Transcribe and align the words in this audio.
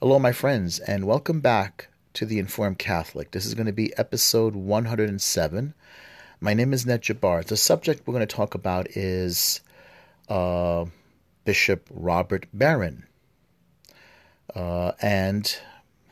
Hello, 0.00 0.20
my 0.20 0.30
friends, 0.30 0.78
and 0.78 1.08
welcome 1.08 1.40
back 1.40 1.88
to 2.12 2.24
The 2.24 2.38
Informed 2.38 2.78
Catholic. 2.78 3.32
This 3.32 3.44
is 3.44 3.54
going 3.54 3.66
to 3.66 3.72
be 3.72 3.92
episode 3.98 4.54
107. 4.54 5.74
My 6.40 6.54
name 6.54 6.72
is 6.72 6.86
Ned 6.86 7.02
Jabbar. 7.02 7.44
The 7.44 7.56
subject 7.56 8.06
we're 8.06 8.14
going 8.14 8.24
to 8.24 8.36
talk 8.36 8.54
about 8.54 8.96
is 8.96 9.60
uh, 10.28 10.84
Bishop 11.44 11.88
Robert 11.90 12.46
Barron 12.52 13.08
uh, 14.54 14.92
and 15.02 15.58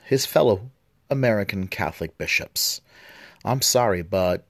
his 0.04 0.26
fellow 0.26 0.68
American 1.08 1.68
Catholic 1.68 2.18
bishops. 2.18 2.80
I'm 3.44 3.62
sorry, 3.62 4.02
but 4.02 4.48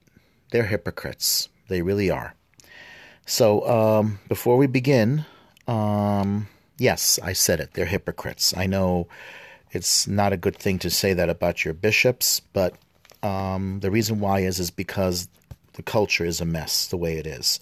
they're 0.49 0.65
hypocrites. 0.65 1.49
They 1.67 1.83
really 1.83 2.09
are. 2.09 2.33
So, 3.27 3.69
um, 3.69 4.19
before 4.29 4.57
we 4.57 4.65
begin, 4.65 5.25
um, 5.67 6.47
yes, 6.77 7.19
I 7.23 7.33
said 7.33 7.59
it. 7.59 7.73
They're 7.73 7.85
hypocrites. 7.85 8.55
I 8.55 8.65
know 8.65 9.07
it's 9.71 10.07
not 10.07 10.33
a 10.33 10.37
good 10.37 10.55
thing 10.55 10.79
to 10.79 10.89
say 10.89 11.13
that 11.13 11.29
about 11.29 11.65
your 11.65 11.73
bishops, 11.73 12.41
but 12.53 12.75
um, 13.23 13.79
the 13.81 13.91
reason 13.91 14.19
why 14.19 14.39
is 14.39 14.59
is 14.59 14.71
because 14.71 15.27
the 15.73 15.83
culture 15.83 16.25
is 16.25 16.41
a 16.41 16.45
mess 16.45 16.87
the 16.87 16.97
way 16.97 17.17
it 17.17 17.27
is. 17.27 17.59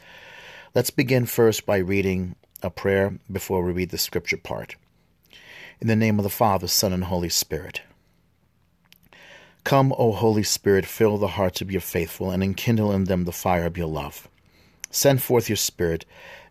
Let's 0.74 0.90
begin 0.90 1.26
first 1.26 1.66
by 1.66 1.78
reading 1.78 2.36
a 2.62 2.70
prayer 2.70 3.18
before 3.32 3.64
we 3.64 3.72
read 3.72 3.90
the 3.90 3.98
scripture 3.98 4.38
part. 4.38 4.76
In 5.80 5.88
the 5.88 5.96
name 5.96 6.20
of 6.20 6.24
the 6.24 6.30
Father, 6.30 6.68
Son, 6.68 6.94
and 6.94 7.06
Holy 7.06 7.30
Spirit. 7.30 7.82
Come, 9.64 9.94
O 9.98 10.12
Holy 10.12 10.44
Spirit, 10.44 10.86
fill 10.86 11.18
the 11.18 11.30
hearts 11.30 11.60
of 11.60 11.72
your 11.72 11.82
faithful, 11.82 12.30
and 12.30 12.44
enkindle 12.44 12.92
in 12.92 13.06
them 13.06 13.26
the 13.26 13.32
fire 13.32 13.66
of 13.66 13.78
your 13.78 13.88
love. 13.88 14.30
Send 14.92 15.22
forth 15.22 15.50
your 15.50 15.56
Spirit, 15.56 16.06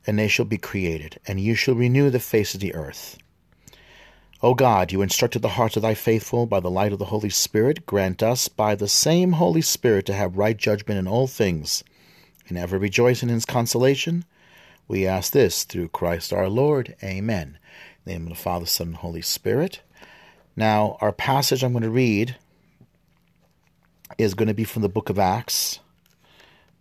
and 0.06 0.18
they 0.18 0.28
shall 0.28 0.44
be 0.44 0.58
created, 0.58 1.18
and 1.26 1.40
you 1.40 1.54
shall 1.54 1.74
renew 1.74 2.10
the 2.10 2.20
face 2.20 2.54
of 2.54 2.60
the 2.60 2.74
earth. 2.74 3.18
O 4.42 4.54
God, 4.54 4.92
you 4.92 5.00
instructed 5.00 5.40
the 5.40 5.48
hearts 5.50 5.76
of 5.76 5.82
thy 5.82 5.94
faithful 5.94 6.44
by 6.44 6.60
the 6.60 6.70
light 6.70 6.92
of 6.92 6.98
the 6.98 7.06
Holy 7.06 7.30
Spirit. 7.30 7.86
Grant 7.86 8.22
us 8.22 8.46
by 8.46 8.74
the 8.74 8.88
same 8.88 9.32
Holy 9.32 9.62
Spirit 9.62 10.04
to 10.06 10.12
have 10.12 10.36
right 10.36 10.56
judgment 10.56 10.98
in 10.98 11.08
all 11.08 11.26
things, 11.26 11.82
and 12.48 12.58
ever 12.58 12.78
rejoice 12.78 13.22
in 13.22 13.30
his 13.30 13.46
consolation. 13.46 14.24
We 14.86 15.06
ask 15.06 15.32
this 15.32 15.64
through 15.64 15.88
Christ 15.88 16.32
our 16.32 16.50
Lord. 16.50 16.94
Amen. 17.02 17.58
In 18.04 18.04
the 18.04 18.12
name 18.12 18.22
of 18.24 18.28
the 18.28 18.42
Father, 18.42 18.66
Son, 18.66 18.88
and 18.88 18.96
Holy 18.96 19.22
Spirit. 19.22 19.80
Now, 20.56 20.98
our 21.00 21.12
passage 21.12 21.64
I'm 21.64 21.72
going 21.72 21.82
to 21.82 21.90
read 21.90 22.36
is 24.18 24.34
going 24.34 24.48
to 24.48 24.54
be 24.54 24.64
from 24.64 24.82
the 24.82 24.90
book 24.90 25.08
of 25.08 25.18
Acts, 25.18 25.80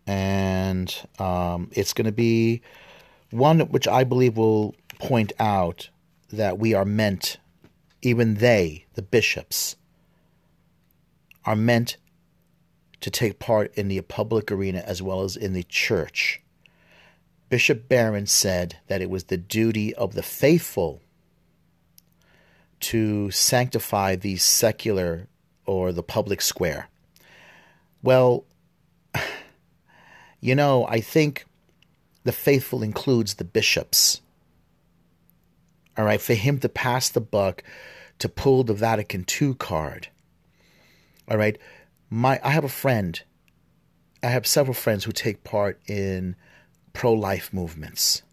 and 0.05 0.93
um, 1.17 1.71
it's 1.71 1.93
going 1.93 2.05
to 2.05 2.11
be 2.11 2.61
one 3.33 3.59
which 3.61 3.87
I 3.87 4.03
believe 4.03 4.37
will 4.37 4.75
point 4.99 5.33
out 5.39 5.89
that 6.29 6.59
we 6.59 6.73
are 6.73 6.85
meant, 6.85 7.37
even 8.01 8.35
they, 8.35 8.85
the 8.93 9.01
bishops, 9.01 9.75
are 11.45 11.55
meant 11.55 11.97
to 13.01 13.09
take 13.09 13.39
part 13.39 13.73
in 13.75 13.89
the 13.89 13.99
public 14.01 14.51
arena 14.51 14.83
as 14.85 15.01
well 15.01 15.23
as 15.23 15.35
in 15.35 15.53
the 15.53 15.63
church. 15.63 16.41
Bishop 17.49 17.89
Barron 17.89 18.27
said 18.27 18.79
that 18.87 19.01
it 19.01 19.09
was 19.09 19.25
the 19.25 19.37
duty 19.37 19.93
of 19.95 20.13
the 20.13 20.23
faithful 20.23 21.01
to 22.79 23.29
sanctify 23.31 24.15
the 24.15 24.37
secular 24.37 25.27
or 25.65 25.91
the 25.91 26.03
public 26.03 26.41
square. 26.41 26.89
Well, 28.01 28.45
you 30.39 30.55
know, 30.55 30.85
I 30.87 31.01
think 31.01 31.45
the 32.23 32.31
faithful 32.31 32.83
includes 32.83 33.35
the 33.35 33.43
bishops. 33.43 34.21
All 35.97 36.05
right, 36.05 36.21
for 36.21 36.33
him 36.33 36.59
to 36.59 36.69
pass 36.69 37.09
the 37.09 37.21
buck, 37.21 37.63
to 38.19 38.29
pull 38.29 38.63
the 38.63 38.73
Vatican 38.73 39.25
II 39.41 39.55
card. 39.55 40.07
All 41.29 41.37
right, 41.37 41.57
my 42.09 42.39
I 42.43 42.49
have 42.49 42.63
a 42.63 42.69
friend. 42.69 43.21
I 44.21 44.27
have 44.27 44.47
several 44.47 44.73
friends 44.73 45.03
who 45.03 45.11
take 45.11 45.43
part 45.43 45.79
in 45.87 46.35
pro-life 46.93 47.53
movements. 47.53 48.23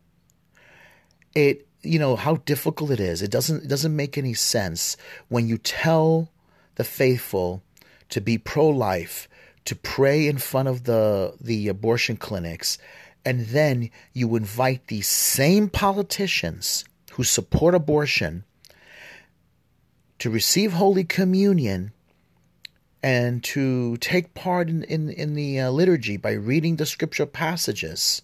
It 1.35 1.67
you 1.83 1.99
know 1.99 2.17
how 2.17 2.37
difficult 2.37 2.91
it 2.91 3.01
is. 3.01 3.23
It 3.23 3.31
doesn't 3.31 3.65
it 3.65 3.69
doesn't 3.69 3.95
make 3.95 4.17
any 4.17 4.35
sense 4.35 4.97
when 5.29 5.49
you 5.49 5.59
tell 5.59 6.31
the 6.77 6.85
faithful 6.85 7.63
to 8.11 8.21
be 8.21 8.39
pro-life, 8.39 9.29
to 9.65 9.77
pray 9.77 10.27
in 10.27 10.39
front 10.39 10.69
of 10.69 10.85
the 10.85 11.35
the 11.41 11.69
abortion 11.69 12.17
clinics, 12.17 12.79
and 13.25 13.47
then 13.47 13.91
you 14.13 14.37
invite 14.37 14.87
these 14.87 15.09
same 15.09 15.69
politicians 15.69 16.85
who 17.13 17.25
support 17.25 17.75
abortion 17.75 18.45
to 20.19 20.31
receive 20.31 20.73
Holy 20.73 21.05
Communion 21.05 21.93
and 23.03 23.43
to 23.43 23.97
take 23.99 24.35
part 24.35 24.69
in, 24.69 24.85
in, 24.85 25.11
in 25.11 25.35
the 25.35 25.61
uh, 25.61 25.71
liturgy 25.71 26.17
by 26.17 26.33
reading 26.33 26.77
the 26.77 26.87
scripture 26.87 27.27
passages, 27.27 28.23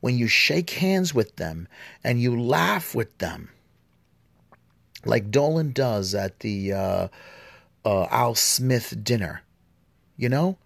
when 0.00 0.16
you 0.16 0.26
shake 0.26 0.70
hands 0.70 1.14
with 1.14 1.36
them 1.36 1.68
and 2.02 2.20
you 2.20 2.40
laugh 2.40 2.94
with 2.94 3.16
them, 3.18 3.50
like 5.04 5.30
Dolan 5.30 5.72
does 5.72 6.14
at 6.14 6.40
the 6.40 6.72
uh, 6.72 7.08
uh, 7.84 8.04
Al 8.10 8.34
Smith 8.34 8.96
dinner, 9.02 9.42
you 10.16 10.28
know? 10.28 10.56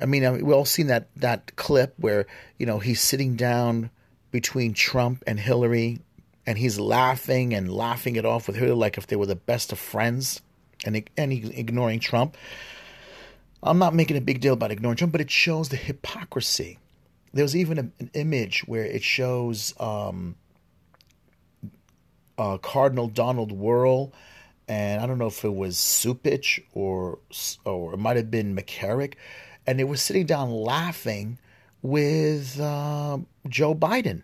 I 0.00 0.06
mean, 0.06 0.44
we've 0.44 0.54
all 0.54 0.64
seen 0.64 0.88
that, 0.88 1.08
that 1.16 1.54
clip 1.56 1.94
where, 1.98 2.26
you 2.58 2.66
know, 2.66 2.78
he's 2.78 3.00
sitting 3.00 3.36
down 3.36 3.90
between 4.30 4.74
Trump 4.74 5.22
and 5.26 5.38
Hillary 5.38 6.00
and 6.46 6.58
he's 6.58 6.78
laughing 6.78 7.54
and 7.54 7.72
laughing 7.72 8.16
it 8.16 8.24
off 8.24 8.46
with 8.46 8.56
her 8.56 8.74
like 8.74 8.98
if 8.98 9.06
they 9.06 9.16
were 9.16 9.26
the 9.26 9.36
best 9.36 9.72
of 9.72 9.78
friends 9.78 10.42
and, 10.84 11.08
and 11.16 11.32
ignoring 11.32 12.00
Trump. 12.00 12.36
I'm 13.62 13.78
not 13.78 13.94
making 13.94 14.16
a 14.16 14.20
big 14.20 14.40
deal 14.40 14.52
about 14.52 14.70
ignoring 14.70 14.96
Trump, 14.96 15.12
but 15.12 15.20
it 15.20 15.30
shows 15.30 15.70
the 15.70 15.76
hypocrisy. 15.76 16.78
There's 17.32 17.56
even 17.56 17.78
a, 17.78 17.90
an 17.98 18.10
image 18.14 18.64
where 18.66 18.84
it 18.84 19.02
shows 19.02 19.72
um, 19.80 20.36
uh, 22.36 22.58
Cardinal 22.58 23.08
Donald 23.08 23.58
Wuerl, 23.58 24.12
and 24.68 25.00
I 25.00 25.06
don't 25.06 25.18
know 25.18 25.26
if 25.26 25.44
it 25.44 25.54
was 25.54 25.76
Cupich 25.76 26.62
or 26.72 27.18
or 27.64 27.94
it 27.94 27.98
might 27.98 28.16
have 28.16 28.30
been 28.30 28.54
McCarrick, 28.54 29.14
and 29.66 29.78
they 29.78 29.84
were 29.84 29.96
sitting 29.96 30.26
down 30.26 30.50
laughing 30.50 31.38
with 31.82 32.60
uh, 32.60 33.18
Joe 33.48 33.74
Biden. 33.74 34.22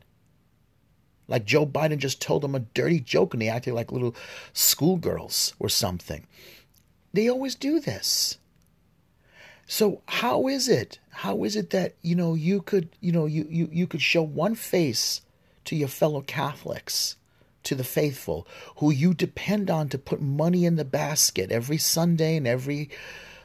Like 1.29 1.45
Joe 1.45 1.65
Biden 1.65 1.99
just 1.99 2.21
told 2.21 2.43
them 2.43 2.55
a 2.55 2.61
dirty 2.61 3.01
joke 3.01 3.35
and 3.35 3.41
they 3.41 3.49
acted 3.49 3.75
like 3.75 3.93
little 3.93 4.17
schoolgirls 4.53 5.55
or 5.61 5.69
something. 5.69 6.27
They 7.13 7.29
always 7.29 7.55
do 7.55 7.81
this. 7.81 8.39
So 9.67 10.03
how 10.07 10.49
is 10.49 10.69
it? 10.69 10.99
How 11.11 11.45
is 11.45 11.55
it 11.55 11.71
that 11.71 11.95
you 12.03 12.17
know 12.17 12.35
you 12.35 12.61
could 12.61 12.89
you 13.01 13.13
know 13.13 13.27
you 13.27 13.47
you, 13.49 13.69
you 13.71 13.87
could 13.87 14.03
show 14.03 14.23
one 14.23 14.57
face 14.57 15.21
to 15.67 15.77
your 15.77 15.87
fellow 15.87 16.23
Catholics, 16.23 17.15
to 17.63 17.77
the 17.77 17.85
faithful, 17.85 18.49
who 18.79 18.91
you 18.91 19.15
depend 19.15 19.71
on 19.71 19.89
to 19.91 19.99
put 19.99 20.21
money 20.21 20.65
in 20.65 20.75
the 20.75 20.85
basket 20.85 21.53
every 21.53 21.79
Sunday 21.79 22.37
and 22.37 22.49
every 22.49 22.91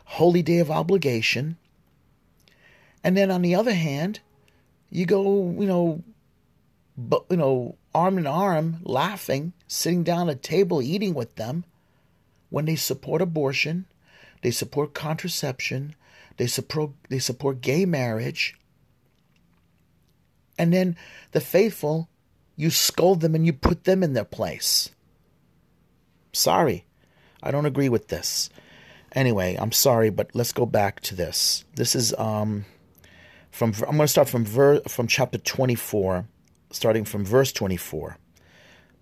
holy 0.05 0.41
day 0.41 0.57
of 0.57 0.71
obligation. 0.71 1.57
And 3.05 3.15
then 3.15 3.29
on 3.29 3.43
the 3.43 3.53
other 3.53 3.75
hand, 3.75 4.19
you 4.89 5.05
go, 5.05 5.55
you 5.59 5.67
know, 5.67 6.03
but 6.97 7.23
you 7.29 7.37
know, 7.37 7.75
arm 7.93 8.17
in 8.17 8.25
arm, 8.25 8.77
laughing, 8.81 9.53
sitting 9.67 10.03
down 10.03 10.27
at 10.27 10.37
a 10.37 10.39
table 10.39 10.81
eating 10.81 11.13
with 11.13 11.35
them 11.35 11.65
when 12.49 12.65
they 12.65 12.75
support 12.75 13.21
abortion, 13.21 13.85
they 14.41 14.49
support 14.49 14.95
contraception, 14.95 15.93
they 16.37 16.47
support 16.47 16.91
they 17.09 17.19
support 17.19 17.61
gay 17.61 17.85
marriage. 17.85 18.57
And 20.57 20.73
then 20.73 20.97
the 21.31 21.41
faithful, 21.41 22.09
you 22.55 22.71
scold 22.71 23.21
them 23.21 23.35
and 23.35 23.45
you 23.45 23.53
put 23.53 23.83
them 23.83 24.01
in 24.01 24.13
their 24.13 24.25
place. 24.25 24.89
Sorry. 26.33 26.85
I 27.43 27.51
don't 27.51 27.67
agree 27.67 27.89
with 27.89 28.07
this. 28.07 28.49
Anyway, 29.11 29.55
I'm 29.59 29.71
sorry, 29.71 30.09
but 30.09 30.31
let's 30.33 30.53
go 30.53 30.65
back 30.65 31.01
to 31.01 31.13
this. 31.15 31.65
This 31.75 31.93
is 31.93 32.11
um 32.17 32.65
from 33.55 33.73
I'm 33.87 33.95
going 33.95 33.99
to 33.99 34.07
start 34.09 34.27
from 34.27 34.43
ver, 34.43 34.81
from 34.81 35.07
chapter 35.07 35.37
24, 35.37 36.27
starting 36.71 37.05
from 37.05 37.23
verse 37.23 37.53
24. 37.53 38.17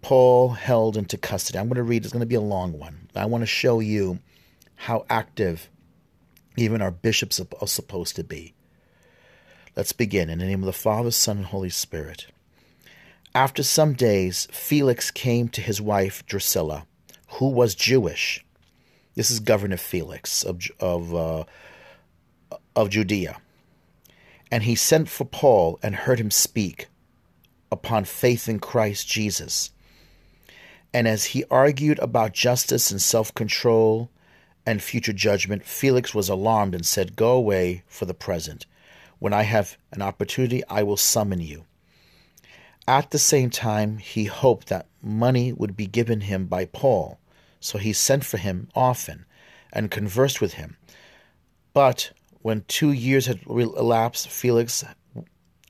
Paul 0.04 0.50
held 0.50 0.96
into 0.96 1.18
custody. 1.18 1.58
I'm 1.58 1.68
going 1.68 1.78
to 1.78 1.84
read. 1.84 2.04
It's 2.04 2.14
going 2.14 2.20
to 2.20 2.28
be 2.28 2.36
a 2.36 2.42
long 2.42 2.78
one. 2.78 3.10
I 3.16 3.26
want 3.26 3.42
to 3.42 3.48
show 3.48 3.80
you 3.80 4.20
how 4.76 5.06
active 5.10 5.70
even 6.56 6.84
our 6.84 6.92
bishops 6.92 7.40
are 7.40 7.68
supposed 7.68 8.16
to 8.18 8.24
be. 8.24 8.54
Let's 9.76 9.92
begin 9.92 10.30
in 10.30 10.38
the 10.38 10.46
name 10.46 10.60
of 10.60 10.68
the 10.68 10.74
Father, 10.74 11.10
Son, 11.10 11.38
and 11.38 11.46
Holy 11.48 11.72
Spirit. 11.72 12.28
After 13.34 13.64
some 13.64 13.94
days, 13.94 14.48
Felix 14.52 15.10
came 15.10 15.48
to 15.50 15.62
his 15.62 15.82
wife 15.82 16.24
Drusilla, 16.28 16.86
who 17.40 17.50
was 17.50 17.74
Jewish. 17.74 18.46
This 19.16 19.32
is 19.32 19.40
Governor 19.40 19.78
Felix 19.78 20.44
of 20.44 20.62
of 20.80 21.16
uh, 21.16 21.44
of 22.76 22.92
Judea, 22.92 23.38
and 24.54 24.62
he 24.62 24.76
sent 24.76 25.10
for 25.10 25.26
Paul 25.26 25.80
and 25.82 25.96
heard 25.96 26.20
him 26.20 26.30
speak 26.30 26.88
upon 27.72 28.06
faith 28.06 28.48
in 28.48 28.60
Christ 28.60 29.08
Jesus. 29.08 29.72
And 30.94 31.08
as 31.08 31.26
he 31.26 31.44
argued 31.50 31.98
about 31.98 32.34
justice 32.34 32.92
and 32.92 33.02
self 33.02 33.34
control 33.34 34.12
and 34.64 34.80
future 34.80 35.12
judgment, 35.12 35.66
Felix 35.66 36.14
was 36.14 36.30
alarmed 36.30 36.76
and 36.76 36.86
said, 36.86 37.16
Go 37.16 37.32
away 37.32 37.82
for 37.88 38.06
the 38.06 38.14
present. 38.14 38.68
When 39.18 39.34
I 39.34 39.42
have 39.42 39.76
an 39.92 40.04
opportunity, 40.04 40.62
I 40.70 40.84
will 40.84 40.98
summon 40.98 41.42
you. 41.42 41.66
At 42.88 43.10
the 43.10 43.18
same 43.18 43.50
time, 43.50 43.98
he 43.98 44.26
hoped 44.26 44.68
that 44.68 44.86
money 45.02 45.52
would 45.52 45.76
be 45.76 45.88
given 45.88 46.22
him 46.22 46.46
by 46.46 46.66
Paul, 46.66 47.18
so 47.60 47.80
he 47.80 47.92
sent 47.92 48.24
for 48.24 48.38
him 48.38 48.70
often 48.76 49.26
and 49.72 49.90
conversed 49.90 50.42
with 50.42 50.54
him. 50.54 50.78
But 51.74 52.12
when 52.44 52.66
two 52.68 52.92
years 52.92 53.26
had 53.26 53.40
elapsed, 53.48 54.28
Felix 54.28 54.84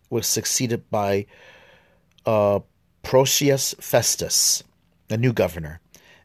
was 0.09 0.27
succeeded 0.27 0.89
by 0.89 1.27
uh, 2.25 2.59
Porcius 3.03 3.75
Festus, 3.79 4.63
a 5.09 5.15
new 5.15 5.33
governor, 5.33 5.79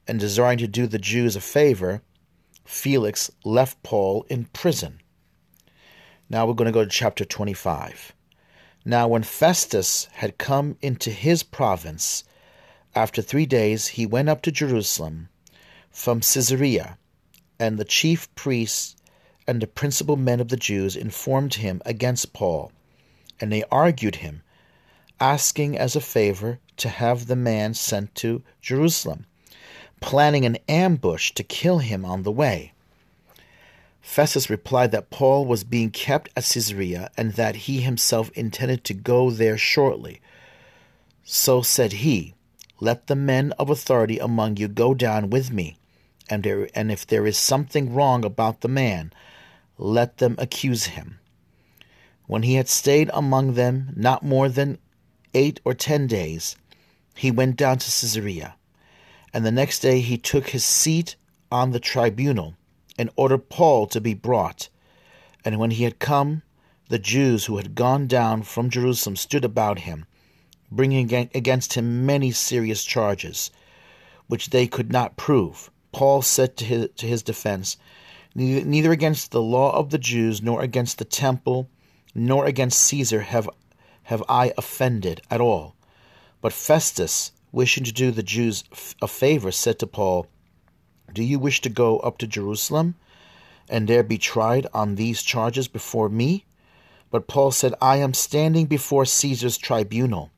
and 0.07 0.19
desiring 0.19 0.57
to 0.59 0.67
do 0.67 0.87
the 0.87 0.99
Jews 0.99 1.37
a 1.37 1.41
favor, 1.41 2.01
Felix 2.65 3.31
left 3.45 3.83
Paul 3.83 4.25
in 4.31 4.47
prison. 4.47 5.01
Now 6.31 6.47
we're 6.47 6.55
going 6.55 6.67
to 6.67 6.73
go 6.73 6.85
to 6.85 6.91
chapter 6.91 7.27
25. 7.27 8.15
Now, 8.87 9.07
when 9.07 9.25
Festus 9.25 10.09
had 10.13 10.39
come 10.39 10.79
into 10.81 11.11
his 11.11 11.43
province, 11.43 12.25
after 12.95 13.21
three 13.21 13.45
days 13.45 13.89
he 13.89 14.07
went 14.07 14.31
up 14.31 14.41
to 14.43 14.53
Jerusalem 14.53 15.29
from 15.91 16.21
Caesarea, 16.21 16.97
and 17.59 17.79
the 17.79 17.85
chief 17.85 18.35
priests 18.35 18.97
and 19.49 19.63
the 19.63 19.67
principal 19.67 20.17
men 20.17 20.41
of 20.41 20.49
the 20.49 20.59
Jews 20.59 20.95
informed 20.95 21.55
him 21.55 21.81
against 21.87 22.35
Paul, 22.35 22.71
and 23.41 23.51
they 23.51 23.65
argued 23.73 24.17
him, 24.17 24.43
asking 25.19 25.77
as 25.77 25.97
a 25.97 26.03
favor 26.03 26.61
to 26.77 26.91
have 26.91 27.27
the 27.27 27.35
man 27.35 27.73
sent 27.73 28.15
to 28.17 28.43
Jerusalem, 28.61 29.25
planning 30.01 30.45
an 30.45 30.59
ambush 30.69 31.33
to 31.33 31.43
kill 31.43 31.79
him 31.79 32.05
on 32.05 32.25
the 32.25 32.31
way. 32.31 32.75
Festus 34.03 34.51
replied 34.51 34.93
that 34.93 35.11
Paul 35.11 35.47
was 35.47 35.65
being 35.65 35.91
kept 35.91 36.29
at 36.37 36.45
Caesarea 36.45 37.11
and 37.17 37.33
that 37.33 37.57
he 37.57 37.81
himself 37.81 38.31
intended 38.35 38.85
to 38.85 38.95
go 38.95 39.31
there 39.31 39.57
shortly. 39.57 40.21
So 41.25 41.63
said 41.63 41.95
he, 41.95 42.35
Let 42.81 43.07
the 43.07 43.17
men 43.17 43.53
of 43.53 43.71
authority 43.71 44.19
among 44.19 44.59
you 44.59 44.69
go 44.69 44.93
down 44.93 45.31
with 45.31 45.51
me, 45.51 45.79
and, 46.29 46.47
and 46.47 46.93
if 46.93 47.07
there 47.07 47.27
is 47.27 47.39
something 47.39 47.95
wrong 47.95 48.27
about 48.27 48.61
the 48.61 48.69
man, 48.69 49.11
let 49.79 50.19
them 50.19 50.35
accuse 50.39 50.87
him. 50.87 51.19
When 52.27 52.43
he 52.43 52.55
had 52.55 52.69
stayed 52.69 53.11
among 53.15 53.55
them 53.55 53.93
not 53.97 54.23
more 54.23 54.49
than 54.49 54.79
eight 55.33 55.61
or 55.65 55.73
ten 55.73 56.07
days, 56.07 56.57
he 57.15 57.31
went 57.31 57.57
down 57.57 57.79
to 57.79 57.87
Caesarea, 57.87 58.57
and 59.33 59.47
the 59.47 59.51
next 59.51 59.81
day 59.81 60.01
he 60.01 60.19
took 60.19 60.49
his 60.51 60.65
seat 60.65 61.17
on 61.51 61.71
the 61.71 61.81
tribunal 61.81 62.55
and 62.99 63.11
ordered 63.17 63.49
Paul 63.49 63.87
to 63.89 64.01
be 64.01 64.15
brought. 64.15 64.69
And 65.45 65.59
when 65.59 65.71
he 65.71 65.85
had 65.85 65.99
come, 65.99 66.43
the 66.89 66.99
Jews 66.99 67.47
who 67.47 67.57
had 67.57 67.75
gone 67.75 68.07
down 68.07 68.43
from 68.43 68.71
Jerusalem 68.71 69.17
stood 69.17 69.45
about 69.45 69.81
him, 69.81 70.07
bringing 70.71 71.13
against 71.13 71.75
him 71.75 72.05
many 72.05 72.31
serious 72.31 72.85
charges, 72.85 73.51
which 74.27 74.51
they 74.51 74.67
could 74.67 74.91
not 74.93 75.17
prove. 75.17 75.71
Paul 75.93 76.23
said 76.23 76.57
to 76.59 76.65
his, 76.97 77.23
defense, 77.23 77.77
Neither 78.35 78.93
against 78.93 79.31
the 79.31 79.43
law 79.43 79.73
of 79.75 79.91
the 79.91 79.99
Jews, 79.99 80.43
nor 80.43 80.63
against 80.63 80.99
the 80.99 81.05
temple, 81.05 81.69
nor 82.15 82.47
against 82.47 82.79
Caesar 82.81 83.23
have, 83.23 83.49
have 84.05 84.23
I 84.29 84.53
offended 84.57 85.23
at 85.31 85.41
all. 85.41 85.75
But 86.41 86.53
Festus, 86.53 87.33
wishing 87.51 87.85
to 87.85 87.93
do 87.93 88.11
the 88.11 88.23
Jews 88.23 88.65
a 89.03 89.09
favor, 89.09 89.51
said 89.51 89.79
to 89.81 89.87
Paul, 89.87 90.27
do 91.13 91.25
you 91.25 91.39
wish 91.39 91.61
to 91.63 91.69
go 91.69 91.99
up 92.01 92.19
to 92.19 92.27
Jerusalem 92.27 92.95
and 93.69 93.89
there 93.89 94.03
be 94.03 94.19
tried 94.19 94.67
on 94.73 94.95
these 94.95 95.23
charges 95.23 95.67
before 95.67 96.09
me? 96.09 96.45
But 97.11 97.27
Paul 97.27 97.51
said, 97.51 97.75
I 97.81 97.97
am 97.97 98.13
standing 98.13 98.67
before 98.67 99.07
Caesar's 99.07 99.57
tribunal, 99.57 100.31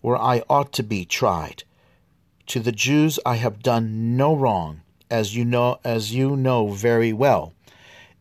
where 0.00 0.16
I 0.16 0.42
ought 0.48 0.72
to 0.72 0.82
be 0.82 1.04
tried. 1.04 1.64
To 2.46 2.60
the 2.60 2.72
Jews 2.72 3.18
I 3.26 3.36
have 3.36 3.62
done 3.62 4.16
no 4.16 4.34
wrong, 4.34 4.80
as 5.10 5.36
you 5.36 5.44
know 5.44 5.78
as 5.84 6.14
you 6.14 6.36
know 6.36 6.68
very 6.68 7.12
well. 7.12 7.52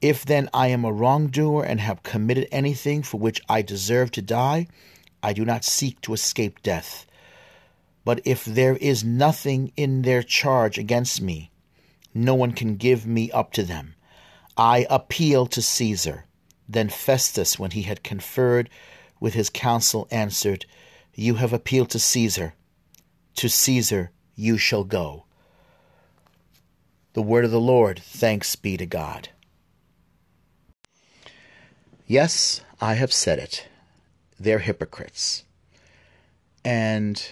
If 0.01 0.25
then 0.25 0.49
I 0.53 0.67
am 0.67 0.85
a 0.85 0.93
wrongdoer 0.93 1.63
and 1.63 1.79
have 1.79 2.03
committed 2.03 2.47
anything 2.51 3.01
for 3.01 3.19
which 3.19 3.41
I 3.49 3.61
deserve 3.61 4.11
to 4.11 4.21
die, 4.21 4.67
I 5.23 5.33
do 5.33 5.45
not 5.45 5.63
seek 5.63 6.01
to 6.01 6.13
escape 6.13 6.61
death. 6.61 7.07
But 8.03 8.21
if 8.23 8.45
there 8.45 8.77
is 8.77 9.03
nothing 9.03 9.71
in 9.75 10.03
their 10.03 10.21
charge 10.21 10.77
against 10.77 11.21
me, 11.21 11.49
no 12.13 12.35
one 12.35 12.51
can 12.51 12.75
give 12.75 13.07
me 13.07 13.31
up 13.31 13.51
to 13.53 13.63
them. 13.63 13.95
I 14.55 14.85
appeal 14.89 15.47
to 15.47 15.61
Caesar. 15.61 16.25
Then 16.69 16.89
Festus, 16.89 17.59
when 17.59 17.71
he 17.71 17.81
had 17.81 18.03
conferred 18.03 18.69
with 19.19 19.33
his 19.33 19.49
council, 19.49 20.07
answered, 20.11 20.65
You 21.13 21.35
have 21.35 21.51
appealed 21.51 21.89
to 21.91 21.99
Caesar. 21.99 22.53
To 23.35 23.49
Caesar 23.49 24.11
you 24.35 24.57
shall 24.57 24.83
go. 24.83 25.24
The 27.15 27.21
word 27.21 27.45
of 27.45 27.51
the 27.51 27.61
Lord, 27.61 28.01
thanks 28.03 28.57
be 28.57 28.75
to 28.75 28.85
God. 28.85 29.29
Yes, 32.05 32.59
I 32.81 32.95
have 32.95 33.13
said 33.13 33.39
it. 33.39 33.69
They're 34.37 34.59
hypocrites. 34.59 35.45
And 36.65 37.25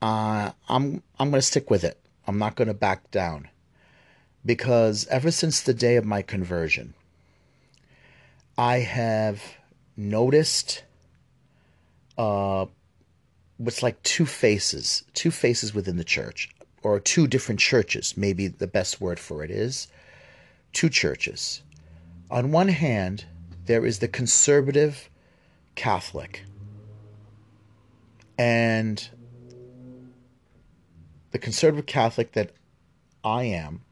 uh, 0.00 0.52
I'm 0.66 1.02
I'm 1.18 1.28
going 1.28 1.42
to 1.42 1.46
stick 1.46 1.68
with 1.68 1.84
it. 1.84 2.00
I'm 2.26 2.38
not 2.38 2.56
going 2.56 2.68
to 2.68 2.74
back 2.74 3.10
down 3.10 3.48
because 4.46 5.06
ever 5.08 5.30
since 5.30 5.60
the 5.60 5.74
day 5.74 5.96
of 5.96 6.06
my 6.06 6.22
conversion, 6.22 6.94
I 8.56 8.78
have 8.78 9.42
noticed 9.94 10.84
uh, 12.16 12.64
what's 13.58 13.82
like 13.82 14.02
two 14.02 14.24
faces, 14.24 15.04
two 15.12 15.30
faces 15.30 15.74
within 15.74 15.98
the 15.98 16.02
church, 16.02 16.48
or 16.92 17.00
two 17.00 17.26
different 17.26 17.60
churches. 17.60 18.16
Maybe 18.16 18.48
the 18.48 18.66
best 18.66 19.00
word 19.00 19.18
for 19.18 19.44
it 19.44 19.50
is 19.50 19.88
two 20.72 20.88
churches. 20.88 21.62
On 22.30 22.52
one 22.52 22.68
hand, 22.68 23.24
there 23.66 23.84
is 23.86 23.98
the 23.98 24.08
conservative 24.08 25.08
Catholic, 25.74 26.44
and 28.36 29.08
the 31.30 31.38
conservative 31.38 31.86
Catholic 31.86 32.32
that 32.32 32.52
I 33.24 33.44
am, 33.44 33.82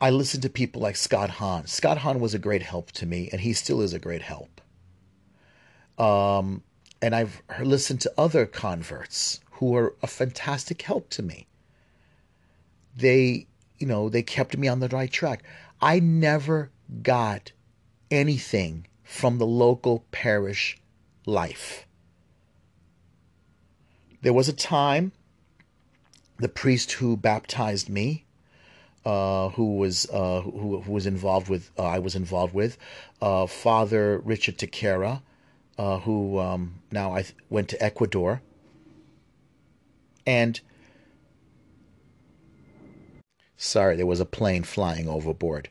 I 0.00 0.10
listen 0.10 0.40
to 0.42 0.50
people 0.50 0.82
like 0.82 0.96
Scott 0.96 1.30
Hahn. 1.30 1.66
Scott 1.66 1.98
Hahn 1.98 2.20
was 2.20 2.34
a 2.34 2.38
great 2.38 2.62
help 2.62 2.92
to 2.92 3.06
me, 3.06 3.28
and 3.32 3.40
he 3.40 3.52
still 3.52 3.80
is 3.80 3.92
a 3.92 3.98
great 3.98 4.22
help. 4.22 4.60
Um, 5.98 6.62
and 7.00 7.14
I've 7.14 7.42
listened 7.62 8.00
to 8.02 8.12
other 8.18 8.44
converts 8.44 9.40
who 9.56 9.74
are 9.76 9.94
a 10.02 10.06
fantastic 10.06 10.82
help 10.82 11.08
to 11.10 11.22
me. 11.22 11.46
They, 12.96 13.46
you 13.78 13.86
know, 13.86 14.08
they 14.08 14.22
kept 14.22 14.56
me 14.56 14.68
on 14.68 14.80
the 14.80 14.88
right 14.88 15.10
track. 15.10 15.42
I 15.80 16.00
never 16.00 16.70
got 17.02 17.52
anything 18.10 18.86
from 19.02 19.38
the 19.38 19.46
local 19.46 20.04
parish 20.10 20.78
life. 21.26 21.86
There 24.22 24.32
was 24.32 24.48
a 24.48 24.52
time 24.52 25.12
the 26.38 26.48
priest 26.48 26.92
who 26.92 27.16
baptized 27.16 27.88
me, 27.88 28.24
uh, 29.04 29.50
who 29.50 29.76
was 29.76 30.06
uh, 30.10 30.40
who, 30.42 30.80
who, 30.80 30.92
was 30.92 31.06
involved 31.06 31.48
with 31.48 31.70
uh, 31.78 31.84
I 31.84 31.98
was 31.98 32.14
involved 32.14 32.54
with, 32.54 32.76
uh, 33.22 33.46
Father 33.46 34.18
Richard 34.18 34.58
Takera, 34.58 35.22
uh, 35.78 35.98
who 36.00 36.38
um, 36.38 36.80
now 36.90 37.14
I 37.14 37.24
went 37.48 37.68
to 37.68 37.82
Ecuador, 37.82 38.42
and 40.26 40.60
sorry, 43.56 43.96
there 43.96 44.06
was 44.06 44.20
a 44.20 44.26
plane 44.26 44.64
flying 44.64 45.08
overboard. 45.08 45.68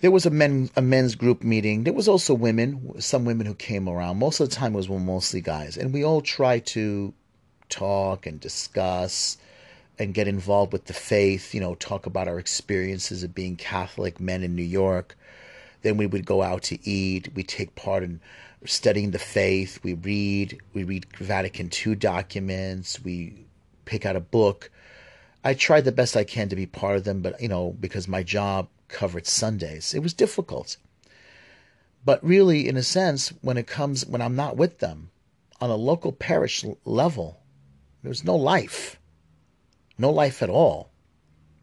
There 0.00 0.10
was 0.10 0.24
a 0.24 0.30
men 0.30 0.70
a 0.76 0.82
men's 0.82 1.14
group 1.14 1.42
meeting. 1.42 1.84
There 1.84 1.92
was 1.92 2.08
also 2.08 2.32
women, 2.34 3.00
some 3.00 3.24
women 3.24 3.46
who 3.46 3.54
came 3.54 3.88
around. 3.88 4.18
Most 4.18 4.40
of 4.40 4.48
the 4.48 4.54
time, 4.54 4.74
it 4.74 4.76
was 4.76 4.88
mostly 4.88 5.40
guys, 5.40 5.76
and 5.76 5.92
we 5.92 6.04
all 6.04 6.22
tried 6.22 6.66
to 6.66 7.12
talk 7.68 8.26
and 8.26 8.40
discuss 8.40 9.36
and 9.98 10.14
get 10.14 10.26
involved 10.26 10.72
with 10.72 10.86
the 10.86 10.94
faith, 10.94 11.54
you 11.54 11.60
know, 11.60 11.74
talk 11.74 12.06
about 12.06 12.26
our 12.28 12.38
experiences 12.38 13.22
of 13.22 13.34
being 13.34 13.56
Catholic 13.56 14.18
men 14.18 14.42
in 14.42 14.56
New 14.56 14.62
York. 14.62 15.16
Then 15.82 15.96
we 15.96 16.06
would 16.06 16.26
go 16.26 16.42
out 16.42 16.62
to 16.64 16.88
eat. 16.88 17.30
We 17.34 17.42
take 17.42 17.74
part 17.74 18.02
in 18.02 18.20
studying 18.64 19.10
the 19.10 19.18
faith. 19.18 19.80
We 19.82 19.94
read. 19.94 20.58
We 20.74 20.84
read 20.84 21.06
Vatican 21.18 21.70
II 21.74 21.94
documents. 21.94 23.02
We 23.02 23.46
pick 23.84 24.06
out 24.06 24.16
a 24.16 24.20
book. 24.20 24.70
I 25.42 25.54
tried 25.54 25.84
the 25.84 25.92
best 25.92 26.16
I 26.16 26.24
can 26.24 26.48
to 26.50 26.56
be 26.56 26.66
part 26.66 26.96
of 26.96 27.04
them, 27.04 27.22
but 27.22 27.40
you 27.40 27.48
know, 27.48 27.74
because 27.80 28.06
my 28.06 28.22
job 28.22 28.68
covered 28.88 29.26
Sundays, 29.26 29.94
it 29.94 30.00
was 30.00 30.12
difficult. 30.12 30.76
But 32.04 32.22
really, 32.24 32.68
in 32.68 32.76
a 32.76 32.82
sense, 32.82 33.28
when 33.40 33.56
it 33.56 33.66
comes 33.66 34.06
when 34.06 34.22
I'm 34.22 34.36
not 34.36 34.56
with 34.56 34.78
them, 34.78 35.10
on 35.60 35.70
a 35.70 35.76
local 35.76 36.12
parish 36.12 36.64
level, 36.84 37.40
there 38.02 38.08
was 38.08 38.24
no 38.24 38.36
life, 38.36 38.98
no 39.98 40.10
life 40.10 40.42
at 40.42 40.50
all. 40.50 40.90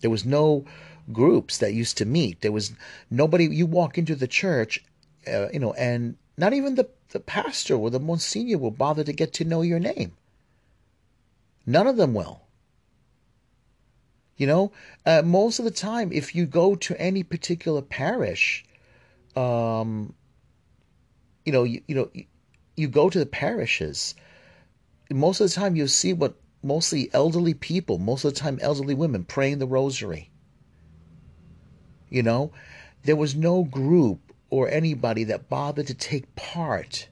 There 0.01 0.11
was 0.11 0.25
no 0.25 0.65
groups 1.11 1.57
that 1.59 1.73
used 1.73 1.97
to 1.97 2.05
meet. 2.05 2.41
There 2.41 2.51
was 2.51 2.73
nobody. 3.09 3.45
You 3.45 3.65
walk 3.65 3.97
into 3.97 4.15
the 4.15 4.27
church, 4.27 4.83
uh, 5.27 5.49
you 5.49 5.59
know, 5.59 5.73
and 5.73 6.15
not 6.37 6.53
even 6.53 6.75
the, 6.75 6.87
the 7.09 7.19
pastor 7.19 7.75
or 7.75 7.89
the 7.89 7.99
monsignor 7.99 8.57
will 8.57 8.71
bother 8.71 9.03
to 9.03 9.13
get 9.13 9.33
to 9.33 9.45
know 9.45 9.61
your 9.61 9.79
name. 9.79 10.13
None 11.65 11.87
of 11.87 11.97
them 11.97 12.13
will. 12.13 12.41
You 14.37 14.45
know, 14.45 14.71
uh, 15.05 15.23
most 15.23 15.57
of 15.57 15.65
the 15.65 15.71
time, 15.71 16.11
if 16.13 16.35
you 16.35 16.45
go 16.45 16.75
to 16.75 17.01
any 17.01 17.23
particular 17.23 17.81
parish, 17.81 18.63
um, 19.35 20.13
you 21.43 21.51
know, 21.51 21.63
you, 21.63 21.81
you 21.87 21.95
know, 21.95 22.11
you, 22.75 22.87
go 22.87 23.09
to 23.09 23.17
the 23.17 23.25
parishes. 23.25 24.13
Most 25.09 25.41
of 25.41 25.49
the 25.49 25.55
time, 25.55 25.75
you'll 25.75 25.87
see 25.87 26.13
what 26.13 26.35
mostly 26.61 27.09
elderly 27.13 27.55
people, 27.55 27.97
most 27.97 28.25
of 28.25 28.33
the 28.33 28.39
time 28.39 28.59
elderly 28.61 28.93
women 28.93 29.23
praying 29.23 29.57
the 29.57 29.67
rosary. 29.67 30.29
You 32.09 32.23
know, 32.23 32.51
there 33.03 33.15
was 33.15 33.35
no 33.35 33.63
group 33.63 34.33
or 34.49 34.69
anybody 34.69 35.25
that 35.25 35.49
bothered 35.49 35.87
to 35.87 35.93
take 35.93 36.35
part 36.35 37.07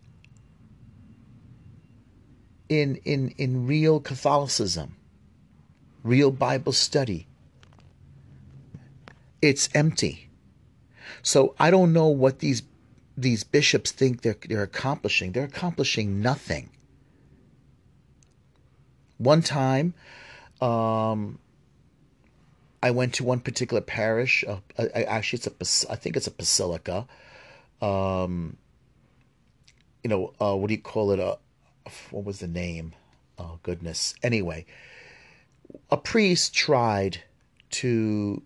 in 2.70 2.96
in 3.04 3.30
in 3.38 3.68
real 3.68 4.00
Catholicism, 4.00 4.96
real 6.04 6.32
Bible 6.32 6.72
study. 6.72 7.28
It's 9.42 9.70
empty. 9.76 10.30
So 11.22 11.56
I 11.60 11.72
don't 11.72 11.94
know 11.94 12.08
what 12.08 12.40
these 12.40 12.64
these 13.18 13.44
bishops 13.44 13.92
think 13.92 14.22
they're 14.22 14.38
they're 14.48 14.64
accomplishing. 14.64 15.32
They're 15.32 15.44
accomplishing 15.44 16.22
nothing. 16.22 16.70
One 19.18 19.42
time, 19.42 19.94
um, 20.62 21.40
I 22.86 22.92
went 22.92 23.16
to 23.16 23.24
one 23.24 23.40
particular 23.40 23.82
parish. 23.82 24.44
Uh, 24.48 24.58
I, 24.78 25.06
actually, 25.06 25.42
it's 25.58 25.86
a 25.88 25.92
I 25.92 25.96
think 25.96 26.16
it's 26.16 26.28
a 26.28 26.32
basilica. 26.32 27.08
Um, 27.82 28.58
you 30.04 30.10
know, 30.12 30.34
uh, 30.40 30.56
what 30.56 30.68
do 30.68 30.76
you 30.76 30.82
call 30.82 31.10
it? 31.10 31.20
Uh, 31.20 31.38
what 32.12 32.26
was 32.26 32.42
the 32.42 32.48
name? 32.48 32.94
Oh 33.40 33.58
goodness. 33.64 34.14
Anyway, 34.22 34.68
a 35.90 35.98
priest 35.98 36.54
tried 36.54 37.24
to 37.72 38.44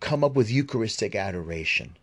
come 0.00 0.24
up 0.24 0.34
with 0.34 0.50
Eucharistic 0.50 1.14
adoration, 1.14 1.96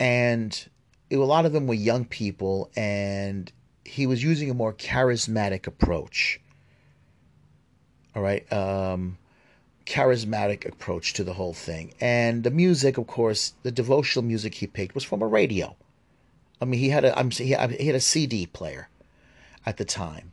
and 0.00 0.68
a 1.12 1.18
lot 1.18 1.46
of 1.46 1.52
them 1.52 1.68
were 1.68 1.74
young 1.74 2.04
people, 2.04 2.68
and 2.74 3.52
he 3.84 4.08
was 4.08 4.24
using 4.24 4.50
a 4.50 4.54
more 4.54 4.72
charismatic 4.72 5.68
approach. 5.68 6.40
All 8.16 8.22
right, 8.22 8.52
um, 8.52 9.18
charismatic 9.86 10.66
approach 10.66 11.12
to 11.14 11.24
the 11.24 11.34
whole 11.34 11.54
thing, 11.54 11.94
and 12.00 12.44
the 12.44 12.50
music, 12.50 12.98
of 12.98 13.06
course, 13.06 13.54
the 13.62 13.72
devotional 13.72 14.24
music 14.24 14.54
he 14.54 14.66
picked 14.66 14.94
was 14.94 15.04
from 15.04 15.22
a 15.22 15.26
radio. 15.26 15.76
I 16.60 16.64
mean, 16.64 16.80
he 16.80 16.90
had 16.90 17.04
a 17.04 17.18
I'm 17.18 17.30
he 17.30 17.50
had 17.50 17.72
a 17.72 18.00
CD 18.00 18.46
player 18.46 18.88
at 19.66 19.76
the 19.76 19.84
time, 19.84 20.32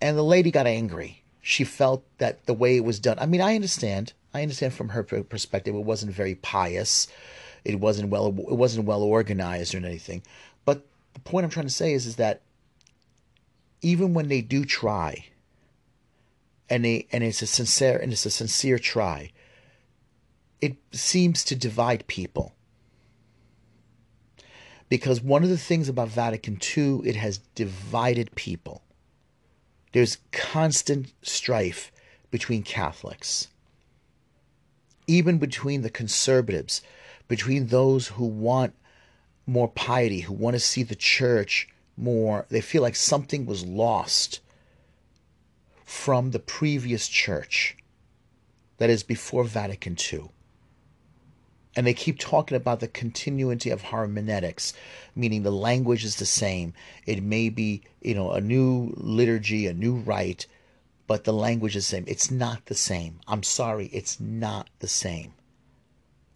and 0.00 0.16
the 0.16 0.22
lady 0.22 0.50
got 0.50 0.66
angry. 0.66 1.22
She 1.42 1.62
felt 1.62 2.04
that 2.18 2.46
the 2.46 2.54
way 2.54 2.76
it 2.76 2.84
was 2.84 2.98
done. 2.98 3.18
I 3.18 3.26
mean, 3.26 3.40
I 3.40 3.54
understand. 3.54 4.12
I 4.34 4.42
understand 4.42 4.74
from 4.74 4.90
her 4.90 5.02
perspective, 5.02 5.74
it 5.74 5.84
wasn't 5.84 6.12
very 6.12 6.34
pious. 6.34 7.06
It 7.64 7.80
wasn't 7.80 8.10
well. 8.10 8.28
It 8.28 8.56
wasn't 8.56 8.86
well 8.86 9.02
organized 9.02 9.74
or 9.74 9.78
anything. 9.78 10.22
But 10.64 10.84
the 11.14 11.20
point 11.20 11.44
I'm 11.44 11.50
trying 11.50 11.66
to 11.66 11.72
say 11.72 11.92
is, 11.92 12.06
is 12.06 12.16
that 12.16 12.40
even 13.82 14.14
when 14.14 14.28
they 14.28 14.40
do 14.40 14.64
try, 14.64 15.26
and 16.68 16.84
they 16.84 17.06
and 17.12 17.22
it's 17.22 17.42
a 17.42 17.46
sincere 17.46 17.96
and 17.96 18.12
it's 18.12 18.26
a 18.26 18.30
sincere 18.30 18.78
try, 18.78 19.30
it 20.60 20.76
seems 20.92 21.44
to 21.44 21.56
divide 21.56 22.06
people. 22.06 22.54
Because 24.88 25.20
one 25.20 25.42
of 25.42 25.48
the 25.48 25.58
things 25.58 25.88
about 25.88 26.08
Vatican 26.08 26.60
II, 26.76 27.00
it 27.04 27.16
has 27.16 27.38
divided 27.54 28.34
people. 28.36 28.82
There's 29.92 30.18
constant 30.30 31.12
strife 31.22 31.90
between 32.30 32.62
Catholics, 32.62 33.48
even 35.06 35.38
between 35.38 35.82
the 35.82 35.90
conservatives, 35.90 36.82
between 37.28 37.68
those 37.68 38.08
who 38.08 38.26
want 38.26 38.74
more 39.46 39.68
piety, 39.68 40.20
who 40.20 40.34
want 40.34 40.54
to 40.54 40.60
see 40.60 40.82
the 40.82 40.94
church 40.94 41.68
more, 41.96 42.46
they 42.48 42.60
feel 42.60 42.82
like 42.82 42.96
something 42.96 43.46
was 43.46 43.64
lost 43.64 44.40
from 45.86 46.32
the 46.32 46.38
previous 46.38 47.08
church, 47.08 47.76
that 48.76 48.90
is 48.90 49.02
before 49.02 49.44
Vatican 49.44 49.96
II. 50.12 50.28
And 51.74 51.86
they 51.86 51.94
keep 51.94 52.18
talking 52.18 52.56
about 52.56 52.80
the 52.80 52.88
continuity 52.88 53.70
of 53.70 53.82
hermeneutics, 53.82 54.74
meaning 55.14 55.42
the 55.42 55.50
language 55.50 56.04
is 56.04 56.16
the 56.16 56.26
same. 56.26 56.74
It 57.06 57.22
may 57.22 57.48
be, 57.48 57.82
you 58.02 58.14
know, 58.14 58.32
a 58.32 58.40
new 58.40 58.92
liturgy, 58.96 59.66
a 59.66 59.74
new 59.74 59.94
rite, 59.94 60.46
but 61.06 61.24
the 61.24 61.32
language 61.32 61.76
is 61.76 61.86
the 61.86 61.96
same. 61.96 62.04
It's 62.06 62.30
not 62.30 62.66
the 62.66 62.74
same. 62.74 63.20
I'm 63.28 63.42
sorry, 63.42 63.86
it's 63.86 64.18
not 64.18 64.68
the 64.80 64.88
same. 64.88 65.32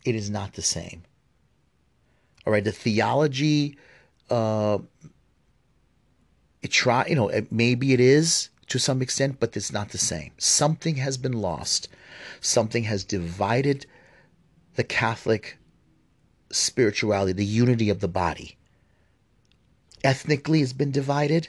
It 0.04 0.14
is 0.14 0.30
not 0.30 0.54
the 0.54 0.62
same. 0.62 1.02
All 2.46 2.52
right, 2.52 2.64
the 2.64 2.72
theology 2.72 3.76
uh, 4.30 4.78
it 6.62 6.70
try 6.70 7.06
you 7.06 7.16
know 7.16 7.28
it, 7.28 7.50
maybe 7.50 7.92
it 7.92 8.00
is 8.00 8.49
to 8.70 8.78
some 8.78 9.02
extent 9.02 9.38
but 9.38 9.56
it's 9.56 9.72
not 9.72 9.90
the 9.90 9.98
same. 9.98 10.32
Something 10.38 10.96
has 10.96 11.18
been 11.18 11.34
lost. 11.34 11.88
Something 12.40 12.84
has 12.84 13.04
divided 13.04 13.86
the 14.76 14.84
catholic 14.84 15.58
spirituality 16.50 17.32
the 17.32 17.44
unity 17.44 17.90
of 17.90 18.00
the 18.00 18.08
body. 18.08 18.56
Ethnically 20.02 20.60
has 20.60 20.72
been 20.72 20.90
divided. 20.90 21.48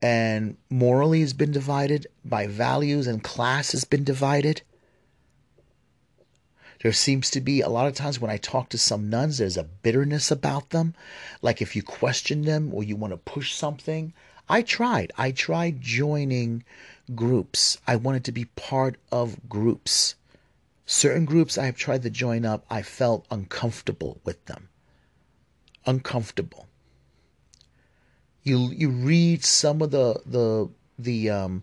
And 0.00 0.56
morally 0.70 1.20
has 1.20 1.32
been 1.32 1.52
divided. 1.52 2.06
By 2.24 2.46
values 2.46 3.06
and 3.06 3.22
class 3.22 3.72
has 3.72 3.84
been 3.84 4.04
divided. 4.04 4.62
There 6.82 6.92
seems 6.92 7.28
to 7.30 7.40
be 7.40 7.60
a 7.60 7.68
lot 7.68 7.88
of 7.88 7.94
times 7.94 8.20
when 8.20 8.30
I 8.30 8.36
talk 8.36 8.68
to 8.68 8.78
some 8.78 9.10
nuns, 9.10 9.38
there's 9.38 9.56
a 9.56 9.64
bitterness 9.64 10.30
about 10.30 10.70
them. 10.70 10.94
Like 11.42 11.60
if 11.60 11.74
you 11.74 11.82
question 11.82 12.42
them 12.42 12.72
or 12.72 12.84
you 12.84 12.94
want 12.94 13.12
to 13.12 13.16
push 13.16 13.52
something. 13.52 14.14
I 14.50 14.62
tried. 14.62 15.12
I 15.18 15.30
tried 15.30 15.82
joining 15.82 16.64
groups. 17.14 17.78
I 17.86 17.96
wanted 17.96 18.24
to 18.24 18.32
be 18.32 18.46
part 18.46 18.96
of 19.12 19.48
groups. 19.48 20.14
Certain 20.86 21.26
groups 21.26 21.58
I 21.58 21.66
have 21.66 21.76
tried 21.76 22.02
to 22.02 22.10
join 22.10 22.46
up, 22.46 22.64
I 22.70 22.80
felt 22.80 23.26
uncomfortable 23.30 24.20
with 24.24 24.42
them. 24.46 24.70
Uncomfortable. 25.84 26.66
You 28.42 28.70
you 28.70 28.88
read 28.88 29.44
some 29.44 29.82
of 29.82 29.90
the 29.90 30.22
the 30.24 30.70
the 30.98 31.28
um 31.28 31.62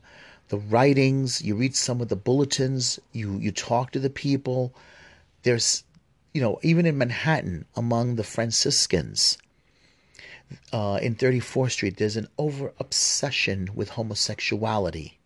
the 0.49 0.57
writings, 0.57 1.41
you 1.41 1.55
read 1.55 1.75
some 1.75 2.01
of 2.01 2.09
the 2.09 2.15
bulletins, 2.15 2.99
you 3.11 3.39
you 3.39 3.51
talk 3.51 3.91
to 3.91 3.99
the 3.99 4.11
people, 4.11 4.75
there's, 5.41 5.83
you 6.33 6.41
know, 6.41 6.59
even 6.61 6.85
in 6.85 6.97
Manhattan, 6.97 7.65
among 7.75 8.15
the 8.15 8.23
Franciscans 8.23 9.39
uh, 10.71 10.99
in 11.01 11.15
34th 11.15 11.71
Street, 11.71 11.97
there's 11.97 12.17
an 12.17 12.27
over 12.37 12.73
obsession 12.79 13.69
with 13.73 13.91
homosexuality. 13.91 15.17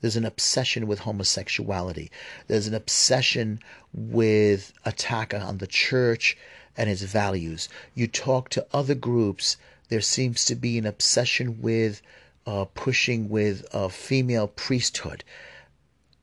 There's 0.00 0.16
an 0.16 0.24
obsession 0.24 0.86
with 0.86 1.00
homosexuality. 1.00 2.10
There's 2.48 2.66
an 2.66 2.74
obsession 2.74 3.60
with 3.94 4.72
attack 4.84 5.32
on 5.32 5.58
the 5.58 5.66
church 5.66 6.36
and 6.76 6.90
its 6.90 7.02
values. 7.02 7.68
You 7.94 8.08
talk 8.08 8.48
to 8.50 8.66
other 8.72 8.94
groups, 8.94 9.56
there 9.88 10.00
seems 10.00 10.44
to 10.46 10.54
be 10.54 10.78
an 10.78 10.86
obsession 10.86 11.60
with 11.62 12.02
uh, 12.46 12.64
pushing 12.74 13.28
with 13.28 13.64
a 13.72 13.88
female 13.88 14.48
priesthood. 14.48 15.22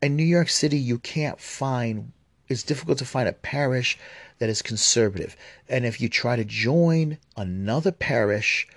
In 0.01 0.15
New 0.15 0.23
York 0.23 0.49
City, 0.49 0.77
you 0.77 0.99
can't 0.99 1.39
find 1.39 2.11
it's 2.49 2.63
difficult 2.63 2.97
to 2.97 3.05
find 3.05 3.29
a 3.29 3.33
parish 3.33 3.97
that 4.39 4.49
is 4.49 4.61
conservative. 4.61 5.35
And 5.67 5.85
if 5.85 6.01
you 6.01 6.09
try 6.09 6.35
to 6.35 6.43
join 6.43 7.17
another 7.37 7.91
parish, 7.91 8.67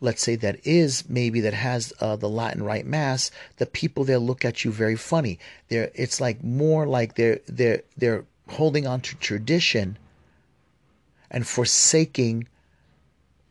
let's 0.00 0.22
say 0.22 0.36
that 0.36 0.58
is 0.64 1.08
maybe 1.08 1.40
that 1.40 1.54
has 1.54 1.92
uh, 2.00 2.16
the 2.16 2.28
Latin 2.28 2.62
Rite 2.62 2.86
Mass, 2.86 3.30
the 3.56 3.66
people 3.66 4.04
there 4.04 4.18
look 4.18 4.44
at 4.44 4.64
you 4.64 4.70
very 4.70 4.96
funny. 4.96 5.38
They're 5.68 5.90
it's 5.94 6.20
like 6.20 6.44
more 6.44 6.86
like 6.86 7.14
they're 7.14 7.40
they're 7.46 7.82
they're 7.96 8.24
holding 8.48 8.86
on 8.86 9.00
to 9.00 9.16
tradition 9.16 9.96
and 11.30 11.46
forsaking 11.46 12.48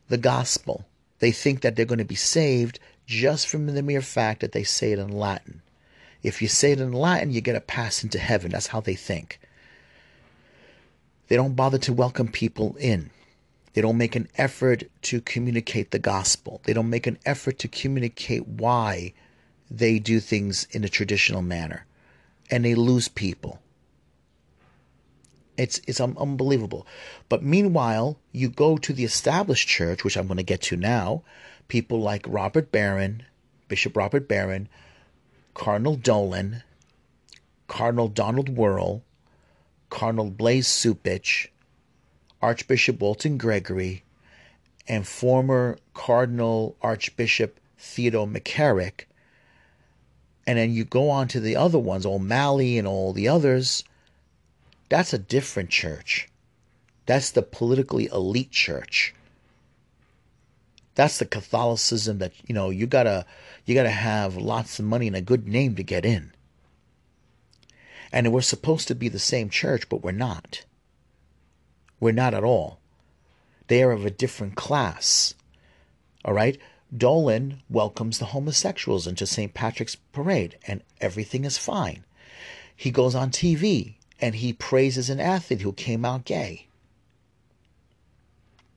the 0.09 0.17
gospel. 0.17 0.85
They 1.19 1.31
think 1.31 1.61
that 1.61 1.75
they're 1.75 1.85
going 1.85 1.97
to 1.97 2.05
be 2.05 2.15
saved 2.15 2.79
just 3.05 3.47
from 3.47 3.65
the 3.67 3.81
mere 3.81 4.01
fact 4.01 4.41
that 4.41 4.51
they 4.51 4.63
say 4.63 4.91
it 4.91 4.99
in 4.99 5.09
Latin. 5.09 5.61
If 6.21 6.41
you 6.41 6.47
say 6.47 6.71
it 6.71 6.79
in 6.79 6.93
Latin, 6.93 7.31
you 7.31 7.41
get 7.41 7.55
a 7.55 7.61
pass 7.61 8.03
into 8.03 8.19
heaven. 8.19 8.51
That's 8.51 8.67
how 8.67 8.79
they 8.79 8.95
think. 8.95 9.39
They 11.27 11.35
don't 11.35 11.55
bother 11.55 11.77
to 11.79 11.93
welcome 11.93 12.27
people 12.27 12.75
in. 12.79 13.09
They 13.73 13.81
don't 13.81 13.97
make 13.97 14.15
an 14.15 14.27
effort 14.37 14.83
to 15.03 15.21
communicate 15.21 15.91
the 15.91 15.99
gospel. 15.99 16.61
They 16.63 16.73
don't 16.73 16.89
make 16.89 17.07
an 17.07 17.17
effort 17.25 17.59
to 17.59 17.67
communicate 17.67 18.47
why 18.47 19.13
they 19.69 19.97
do 19.99 20.19
things 20.19 20.67
in 20.71 20.83
a 20.83 20.89
traditional 20.89 21.41
manner. 21.41 21.85
And 22.51 22.63
they 22.63 22.75
lose 22.75 23.07
people. 23.07 23.59
It's 25.57 25.79
it's 25.87 25.99
un- 25.99 26.17
unbelievable. 26.19 26.85
But 27.29 27.43
meanwhile, 27.43 28.19
you 28.31 28.49
go 28.49 28.77
to 28.77 28.93
the 28.93 29.03
established 29.03 29.67
church, 29.67 30.03
which 30.03 30.17
I'm 30.17 30.27
going 30.27 30.37
to 30.37 30.43
get 30.43 30.61
to 30.63 30.75
now. 30.75 31.23
People 31.67 31.99
like 31.99 32.25
Robert 32.27 32.71
Barron, 32.71 33.23
Bishop 33.67 33.95
Robert 33.95 34.27
Barron, 34.27 34.67
Cardinal 35.53 35.95
Dolan, 35.95 36.63
Cardinal 37.67 38.07
Donald 38.07 38.55
Wuerl, 38.55 39.01
Cardinal 39.93 40.31
Blase 40.31 40.67
Cupich, 40.67 41.47
Archbishop 42.41 42.99
Wilton 42.99 43.37
Gregory, 43.37 44.03
and 44.87 45.07
former 45.07 45.77
Cardinal 45.93 46.75
Archbishop 46.81 47.59
Theodore 47.77 48.27
McCarrick. 48.27 49.05
And 50.45 50.57
then 50.57 50.73
you 50.73 50.83
go 50.83 51.09
on 51.09 51.29
to 51.29 51.39
the 51.39 51.55
other 51.55 51.79
ones, 51.79 52.05
O'Malley 52.05 52.77
and 52.77 52.87
all 52.87 53.13
the 53.13 53.29
others 53.29 53.85
that's 54.89 55.13
a 55.13 55.17
different 55.17 55.69
church. 55.69 56.29
That's 57.05 57.31
the 57.31 57.41
politically 57.41 58.07
elite 58.07 58.51
church. 58.51 59.13
That's 60.95 61.17
the 61.17 61.25
Catholicism 61.25 62.19
that, 62.19 62.33
you 62.47 62.53
know, 62.53 62.69
you 62.69 62.85
gotta 62.85 63.25
you 63.65 63.73
gotta 63.73 63.89
have 63.89 64.37
lots 64.37 64.79
of 64.79 64.85
money 64.85 65.07
and 65.07 65.15
a 65.15 65.21
good 65.21 65.47
name 65.47 65.75
to 65.75 65.83
get 65.83 66.05
in. 66.05 66.32
And 68.13 68.31
we're 68.31 68.41
supposed 68.41 68.87
to 68.87 68.95
be 68.95 69.09
the 69.09 69.19
same 69.19 69.49
church, 69.49 69.89
but 69.89 70.03
we're 70.03 70.11
not. 70.11 70.63
We're 71.99 72.11
not 72.11 72.35
at 72.35 72.43
all. 72.43 72.79
They 73.67 73.81
are 73.81 73.91
of 73.91 74.05
a 74.05 74.11
different 74.11 74.55
class. 74.55 75.33
All 76.23 76.33
right? 76.33 76.59
Dolan 76.95 77.63
welcomes 77.71 78.19
the 78.19 78.25
homosexuals 78.25 79.07
into 79.07 79.25
St. 79.25 79.55
Patrick's 79.55 79.95
Parade, 79.95 80.59
and 80.67 80.83
everything 81.01 81.43
is 81.43 81.57
fine. 81.57 82.03
He 82.75 82.91
goes 82.91 83.15
on 83.15 83.31
TV 83.31 83.95
and 84.21 84.35
he 84.35 84.53
praises 84.53 85.09
an 85.09 85.19
athlete 85.19 85.61
who 85.61 85.73
came 85.73 86.05
out 86.05 86.23
gay. 86.23 86.67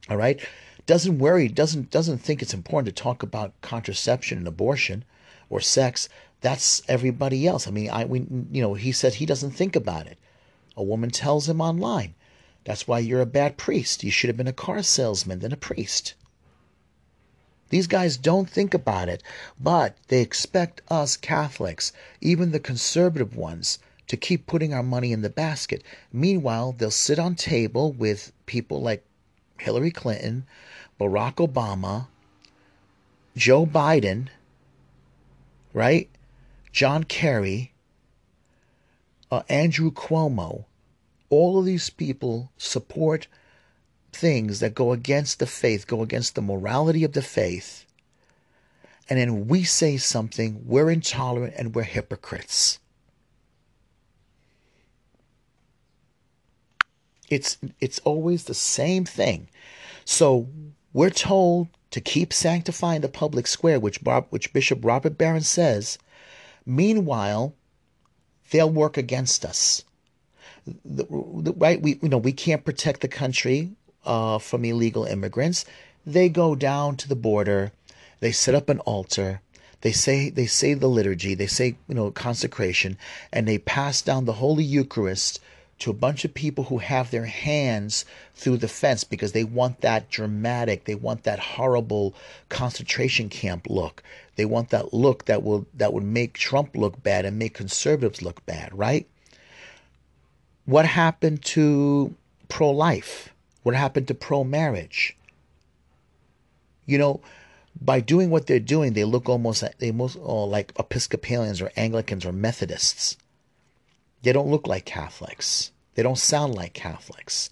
All 0.09 0.17
right? 0.17 0.41
Doesn't 0.87 1.19
worry, 1.19 1.49
doesn't 1.49 1.91
doesn't 1.91 2.19
think 2.19 2.41
it's 2.41 2.55
important 2.55 2.95
to 2.95 3.03
talk 3.03 3.23
about 3.23 3.61
contraception 3.61 4.39
and 4.39 4.49
abortion 4.49 5.05
or 5.49 5.61
sex. 5.61 6.09
That's 6.41 6.83
everybody 6.89 7.47
else. 7.47 7.67
I 7.67 7.71
mean, 7.71 7.91
I 7.91 8.05
we 8.05 8.21
you 8.51 8.63
know, 8.63 8.75
he 8.75 8.93
said 8.93 9.15
he 9.15 9.27
doesn't 9.27 9.53
think 9.53 9.77
about 9.77 10.07
it. 10.07 10.19
A 10.77 10.83
woman 10.83 11.11
tells 11.11 11.49
him 11.49 11.61
online, 11.61 12.15
that's 12.65 12.87
why 12.89 12.99
you're 12.99 13.21
a 13.21 13.27
bad 13.27 13.57
priest. 13.57 14.05
You 14.05 14.11
should 14.11 14.29
have 14.29 14.37
been 14.37 14.47
a 14.47 14.53
car 14.53 14.83
salesman 14.83 15.39
than 15.39 15.53
a 15.53 15.57
priest. 15.57 16.15
These 17.69 17.87
guys 17.87 18.17
don't 18.17 18.49
think 18.49 18.75
about 18.75 19.09
it, 19.09 19.23
but 19.59 19.97
they 20.09 20.21
expect 20.21 20.83
us 20.89 21.17
Catholics, 21.17 21.93
even 22.21 22.53
the 22.53 22.61
conservative 22.61 23.35
ones, 23.37 23.79
to 24.07 24.17
keep 24.17 24.47
putting 24.47 24.73
our 24.73 24.83
money 24.83 25.11
in 25.13 25.23
the 25.23 25.31
basket. 25.31 25.83
Meanwhile, 26.13 26.77
they'll 26.79 26.91
sit 26.91 27.19
on 27.19 27.35
table 27.35 27.93
with 27.93 28.33
people 28.47 28.81
like 28.81 29.05
Hillary 29.59 29.91
Clinton, 29.91 30.47
Barack 31.01 31.37
Obama, 31.37 32.07
Joe 33.37 33.67
Biden, 33.67 34.29
right? 35.77 36.09
John 36.73 37.05
Kerry, 37.05 37.75
uh, 39.31 39.43
Andrew 39.51 39.93
Cuomo. 39.93 40.65
All 41.29 41.59
of 41.59 41.67
these 41.67 41.91
people 41.91 42.51
support 42.57 43.27
things 44.11 44.61
that 44.61 44.75
go 44.75 44.93
against 44.93 45.39
the 45.39 45.47
faith, 45.47 45.87
go 45.87 46.01
against 46.01 46.35
the 46.35 46.41
morality 46.41 47.05
of 47.05 47.13
the 47.13 47.21
faith. 47.21 47.85
And 49.11 49.19
then 49.19 49.49
we 49.49 49.65
say 49.65 49.99
something, 49.99 50.63
we're 50.65 50.91
intolerant 50.91 51.53
and 51.59 51.75
we're 51.75 51.83
hypocrites. 51.83 52.79
It's 57.29 57.59
it's 57.81 57.99
always 57.99 58.45
the 58.45 58.55
same 58.55 59.05
thing. 59.05 59.49
So 60.07 60.49
we're 60.95 61.11
told 61.11 61.69
to 61.91 62.01
keep 62.01 62.33
sanctifying 62.33 63.01
the 63.01 63.09
public 63.09 63.47
square, 63.47 63.81
which 63.81 64.01
which 64.31 64.53
Bishop 64.53 64.85
Robert 64.85 65.17
Barron 65.17 65.43
says. 65.43 65.99
Meanwhile, 66.65 67.55
they'll 68.51 68.71
work 68.71 68.97
against 68.97 69.45
us. 69.45 69.85
The, 70.67 71.05
the, 71.05 71.53
right? 71.57 71.81
We 71.81 71.99
you 72.03 72.09
know 72.09 72.19
we 72.19 72.33
can't 72.33 72.65
protect 72.65 73.01
the 73.01 73.09
country 73.09 73.71
uh, 74.05 74.39
from 74.39 74.65
illegal 74.65 75.05
immigrants. 75.05 75.65
They 76.05 76.29
go 76.29 76.55
down 76.55 76.97
to 76.97 77.09
the 77.09 77.17
border. 77.17 77.73
They 78.21 78.33
set 78.33 78.55
up 78.55 78.69
an 78.69 78.81
altar. 78.81 79.41
They 79.83 79.93
say 79.93 80.31
they 80.31 80.47
say 80.47 80.75
the 80.75 80.89
liturgy. 80.89 81.35
They 81.35 81.47
say 81.47 81.77
you 81.89 81.95
know 81.95 82.11
consecration, 82.11 82.99
and 83.33 83.47
they 83.47 83.59
pass 83.59 84.03
down 84.03 84.25
the 84.25 84.35
Holy 84.35 84.65
Eucharist 84.65 85.41
to 85.79 85.91
a 85.91 85.95
bunch 85.95 86.25
of 86.25 86.33
people 86.33 86.65
who 86.65 86.79
have 86.79 87.11
their 87.11 87.27
hands 87.27 88.05
through 88.35 88.57
the 88.57 88.69
fence 88.69 89.05
because 89.05 89.33
they 89.33 89.45
want 89.45 89.83
that 89.83 90.09
dramatic, 90.09 90.85
they 90.85 90.95
want 90.95 91.25
that 91.25 91.39
horrible 91.39 92.15
concentration 92.49 93.29
camp 93.29 93.67
look. 93.69 94.03
They 94.37 94.45
want 94.45 94.71
that 94.71 94.95
look 94.95 95.27
that 95.27 95.43
will 95.43 95.67
that 95.75 95.93
would 95.93 96.05
make 96.05 96.35
Trump 96.35 96.77
look 96.77 97.03
bad 97.03 97.25
and 97.25 97.39
make 97.39 97.55
conservatives 97.55 98.23
look 98.23 98.45
bad, 98.47 98.77
right? 98.77 99.07
What 100.65 100.87
happened 100.87 101.45
to 101.47 102.15
pro-life? 102.49 103.31
What 103.63 103.75
happened 103.75 104.09
to 104.09 104.15
pro-marriage? 104.15 105.17
You 106.87 106.99
know, 106.99 107.21
by 107.81 108.01
doing 108.01 108.31
what 108.31 108.47
they're 108.47 108.61
doing, 108.61 108.95
they 108.95 109.05
look 109.05 109.29
almost 109.29 109.65
they 109.79 109.93
most 109.93 110.19
oh, 110.23 110.45
like 110.45 110.73
Episcopalians 110.79 111.61
or 111.61 111.71
Anglicans 111.77 112.25
or 112.25 112.33
Methodists. 112.33 113.17
They 114.27 114.33
don't 114.33 114.51
look 114.51 114.67
like 114.67 114.85
Catholics. 114.85 115.71
They 115.95 116.03
don't 116.03 116.19
sound 116.19 116.57
like 116.57 116.73
Catholics. 116.75 117.49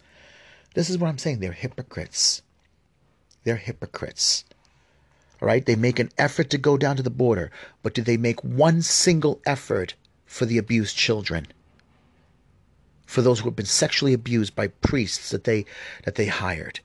This 0.75 0.91
is 0.91 0.99
what 0.99 1.07
I'm 1.07 1.19
saying. 1.19 1.39
They're 1.39 1.53
hypocrites. 1.53 2.43
They're 3.45 3.55
hypocrites. 3.55 4.45
All 5.41 5.47
right? 5.47 5.65
They 5.65 5.77
make 5.77 6.01
an 6.01 6.11
effort 6.19 6.51
to 6.51 6.59
go 6.59 6.77
down 6.77 6.97
to 6.97 7.03
the 7.05 7.11
border, 7.11 7.53
but 7.85 7.95
do 7.95 8.03
they 8.03 8.17
make 8.17 8.43
one 8.43 8.83
single 8.83 9.41
effort 9.47 9.95
for 10.27 10.47
the 10.47 10.59
abused 10.59 10.97
children? 10.97 11.47
For 13.07 13.23
those 13.23 13.39
who 13.39 13.45
have 13.45 13.55
been 13.55 13.67
sexually 13.67 14.13
abused 14.13 14.57
by 14.57 14.67
priests 14.67 15.31
that 15.31 15.45
they 15.45 15.67
that 16.05 16.17
they 16.17 16.27
hired, 16.27 16.81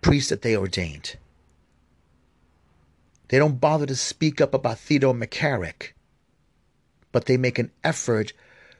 priests 0.00 0.30
that 0.30 0.42
they 0.42 0.56
ordained. 0.56 1.18
They 3.28 3.38
don't 3.38 3.60
bother 3.60 3.86
to 3.86 3.94
speak 3.94 4.40
up 4.40 4.54
about 4.54 4.80
Theodore 4.80 5.14
McCarrick, 5.14 5.92
but 7.12 7.26
they 7.26 7.36
make 7.36 7.60
an 7.60 7.70
effort 7.84 8.32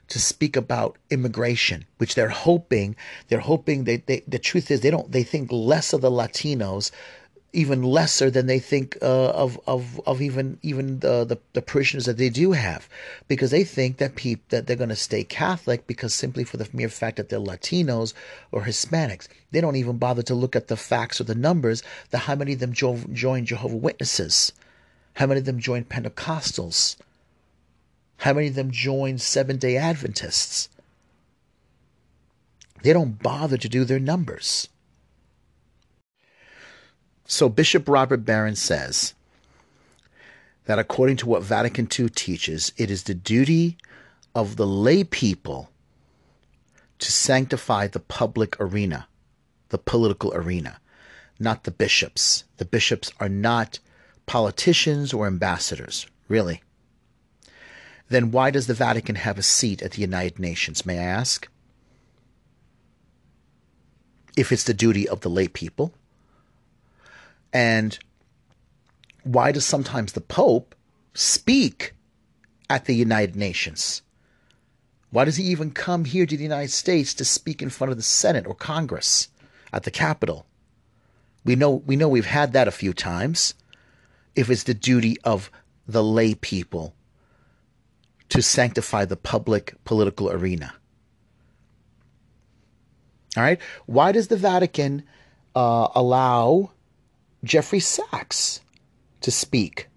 to 0.09 0.19
speak 0.19 0.57
about 0.57 0.97
immigration, 1.11 1.85
which 1.99 2.14
they're 2.14 2.29
hoping 2.29 2.97
they're 3.29 3.40
hoping 3.40 3.85
they, 3.85 3.97
they 3.97 4.23
the 4.29 4.38
truth 4.38 4.71
is 4.71 4.81
they 4.81 4.90
don't 4.90 5.12
they 5.12 5.23
think 5.23 5.51
less 5.51 5.93
of 5.93 6.01
the 6.01 6.11
Latinos, 6.11 6.90
even 7.53 7.83
lesser 7.83 8.31
than 8.31 8.47
they 8.47 8.59
think 8.59 8.99
uh, 9.01 9.31
of 9.31 9.59
of 9.67 10.01
of 10.07 10.21
even 10.21 10.59
even 10.62 10.99
the, 11.01 11.25
the, 11.25 11.38
the 11.53 11.62
parishioners 11.62 12.05
that 12.05 12.19
they 12.19 12.29
do 12.29 12.53
have, 12.53 12.88
because 13.29 13.51
they 13.51 13.64
think 13.64 13.97
that 13.99 14.17
peop, 14.17 14.47
that 14.49 14.67
they're 14.67 14.77
going 14.77 14.88
to 14.88 14.97
stay 14.97 15.25
Catholic 15.25 15.87
because 15.87 16.12
simply 16.12 16.45
for 16.45 16.57
the 16.57 16.69
mere 16.73 16.88
fact 16.88 17.17
that 17.17 17.29
they're 17.29 17.38
Latinos 17.38 18.12
or 18.53 18.62
Hispanics, 18.62 19.29
they 19.53 19.61
don't 19.61 19.77
even 19.77 19.99
bother 19.99 20.23
to 20.23 20.35
look 20.35 20.57
at 20.57 20.69
the 20.69 20.77
facts 20.77 21.21
or 21.21 21.25
the 21.25 21.35
numbers. 21.35 21.83
The 22.11 22.19
how 22.19 22.35
many 22.35 22.55
of 22.55 22.59
them 22.59 22.73
jo- 22.73 23.05
join 23.12 23.47
Jehovah 23.47 23.77
Witnesses, 23.77 24.53
how 25.14 25.27
many 25.27 25.40
of 25.40 25.47
them 25.47 25.61
join 25.61 25.85
Pentecostals 25.85 26.97
how 28.25 28.33
many 28.33 28.47
of 28.47 28.55
them 28.55 28.71
join 28.71 29.19
Seventh 29.19 29.61
day 29.61 29.77
Adventists? 29.77 30.71
They 32.83 32.95
don't 32.95 33.23
bother 33.23 33.59
to 33.59 33.69
do 33.69 33.85
their 33.85 33.99
numbers. 33.99 34.71
So 37.27 37.51
Bishop 37.51 37.87
Robert 37.87 38.25
Barron 38.25 38.57
says 38.57 39.13
that 40.65 40.79
according 40.79 41.19
to 41.19 41.27
what 41.29 41.43
Vatican 41.43 41.87
II 41.87 42.09
teaches, 42.09 42.73
it 42.79 42.91
is 42.91 43.03
the 43.03 43.13
duty 43.13 43.77
of 44.35 44.57
the 44.57 44.67
lay 44.67 45.05
people 45.05 45.69
to 47.01 47.13
sanctify 47.13 47.89
the 47.89 48.01
public 48.01 48.59
arena, 48.59 49.07
the 49.69 49.77
political 49.77 50.33
arena, 50.33 50.81
not 51.39 51.65
the 51.65 51.71
bishops. 51.71 52.45
The 52.57 52.65
bishops 52.65 53.13
are 53.21 53.29
not 53.29 53.81
politicians 54.25 55.13
or 55.13 55.27
ambassadors, 55.27 56.07
really 56.27 56.63
then 58.09 58.31
why 58.31 58.51
does 58.51 58.67
the 58.67 58.75
Vatican 58.75 59.17
have 59.17 59.38
a 59.38 59.43
seat 59.43 59.83
at 59.83 59.93
the 59.93 60.03
United 60.03 60.38
Nations, 60.38 60.85
may 60.85 60.99
I 60.99 61.05
ask? 61.05 61.49
If 64.37 64.53
it's 64.53 64.64
the 64.64 64.75
duty 64.75 65.09
of 65.09 65.21
the 65.21 65.31
lay 65.31 65.49
people. 65.49 65.95
And 67.53 67.99
why 69.23 69.53
does 69.53 69.64
sometimes 69.64 70.12
the 70.12 70.21
Pope 70.21 70.75
speak 71.14 71.95
at 72.69 72.85
the 72.85 72.95
United 72.95 73.37
Nations? 73.37 74.03
Why 75.11 75.25
does 75.25 75.37
he 75.37 75.45
even 75.45 75.71
come 75.71 76.05
here 76.05 76.27
to 76.27 76.37
the 76.37 76.43
United 76.43 76.73
States 76.73 77.14
to 77.14 77.25
speak 77.25 77.62
in 77.62 77.71
front 77.71 77.93
of 77.93 77.97
the 77.97 78.03
Senate 78.03 78.47
or 78.47 78.55
Congress 78.55 79.29
at 79.73 79.85
the 79.85 79.90
Capitol? 79.93 80.47
We 81.45 81.55
know 81.55 81.71
we 81.87 81.95
know 81.95 82.09
we've 82.09 82.27
had 82.27 82.53
that 82.53 82.69
a 82.69 82.73
few 82.73 82.93
times. 82.93 83.55
If 84.35 84.51
it's 84.51 84.64
the 84.64 84.75
duty 84.75 85.17
of 85.23 85.51
the 85.87 86.03
lay 86.03 86.35
people 86.35 86.95
to 88.29 88.43
sanctify 88.43 89.05
the 89.05 89.17
public 89.17 89.75
political 89.85 90.31
arena. 90.31 90.75
All 93.37 93.43
right. 93.43 93.61
Why 93.87 94.13
does 94.13 94.29
the 94.29 94.37
Vatican 94.37 95.03
uh, 95.55 95.89
allow 95.95 96.71
Jeffrey 97.43 97.81
Sachs 97.81 98.61
to 99.21 99.31
speak? 99.31 99.89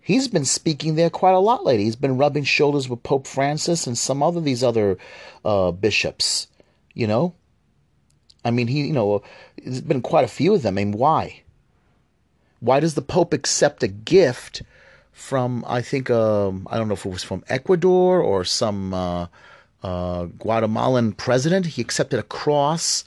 He's 0.00 0.28
been 0.28 0.44
speaking 0.44 0.94
there 0.94 1.10
quite 1.10 1.34
a 1.34 1.38
lot 1.38 1.64
lately. 1.64 1.84
He's 1.84 1.96
been 1.96 2.16
rubbing 2.16 2.44
shoulders 2.44 2.88
with 2.88 3.02
Pope 3.02 3.26
Francis 3.26 3.86
and 3.86 3.96
some 3.96 4.22
other 4.22 4.40
these 4.40 4.64
other 4.64 4.96
uh, 5.44 5.70
bishops. 5.70 6.46
You 6.94 7.06
know, 7.06 7.34
I 8.44 8.50
mean, 8.50 8.68
he, 8.68 8.86
you 8.86 8.92
know, 8.92 9.22
there's 9.62 9.82
been 9.82 10.00
quite 10.00 10.24
a 10.24 10.28
few 10.28 10.54
of 10.54 10.62
them. 10.62 10.78
I 10.78 10.84
mean, 10.84 10.92
why? 10.92 11.42
Why 12.60 12.80
does 12.80 12.94
the 12.94 13.02
Pope 13.02 13.32
accept 13.32 13.82
a 13.82 13.88
gift 13.88 14.62
from, 15.18 15.64
I 15.66 15.82
think, 15.82 16.10
um, 16.10 16.66
I 16.70 16.76
don't 16.76 16.88
know 16.88 16.94
if 16.94 17.04
it 17.04 17.10
was 17.10 17.24
from 17.24 17.44
Ecuador 17.48 18.20
or 18.20 18.44
some 18.44 18.94
uh, 18.94 19.26
uh, 19.82 20.24
Guatemalan 20.24 21.12
president? 21.12 21.66
He 21.66 21.82
accepted 21.82 22.18
a 22.18 22.22
cross 22.22 23.04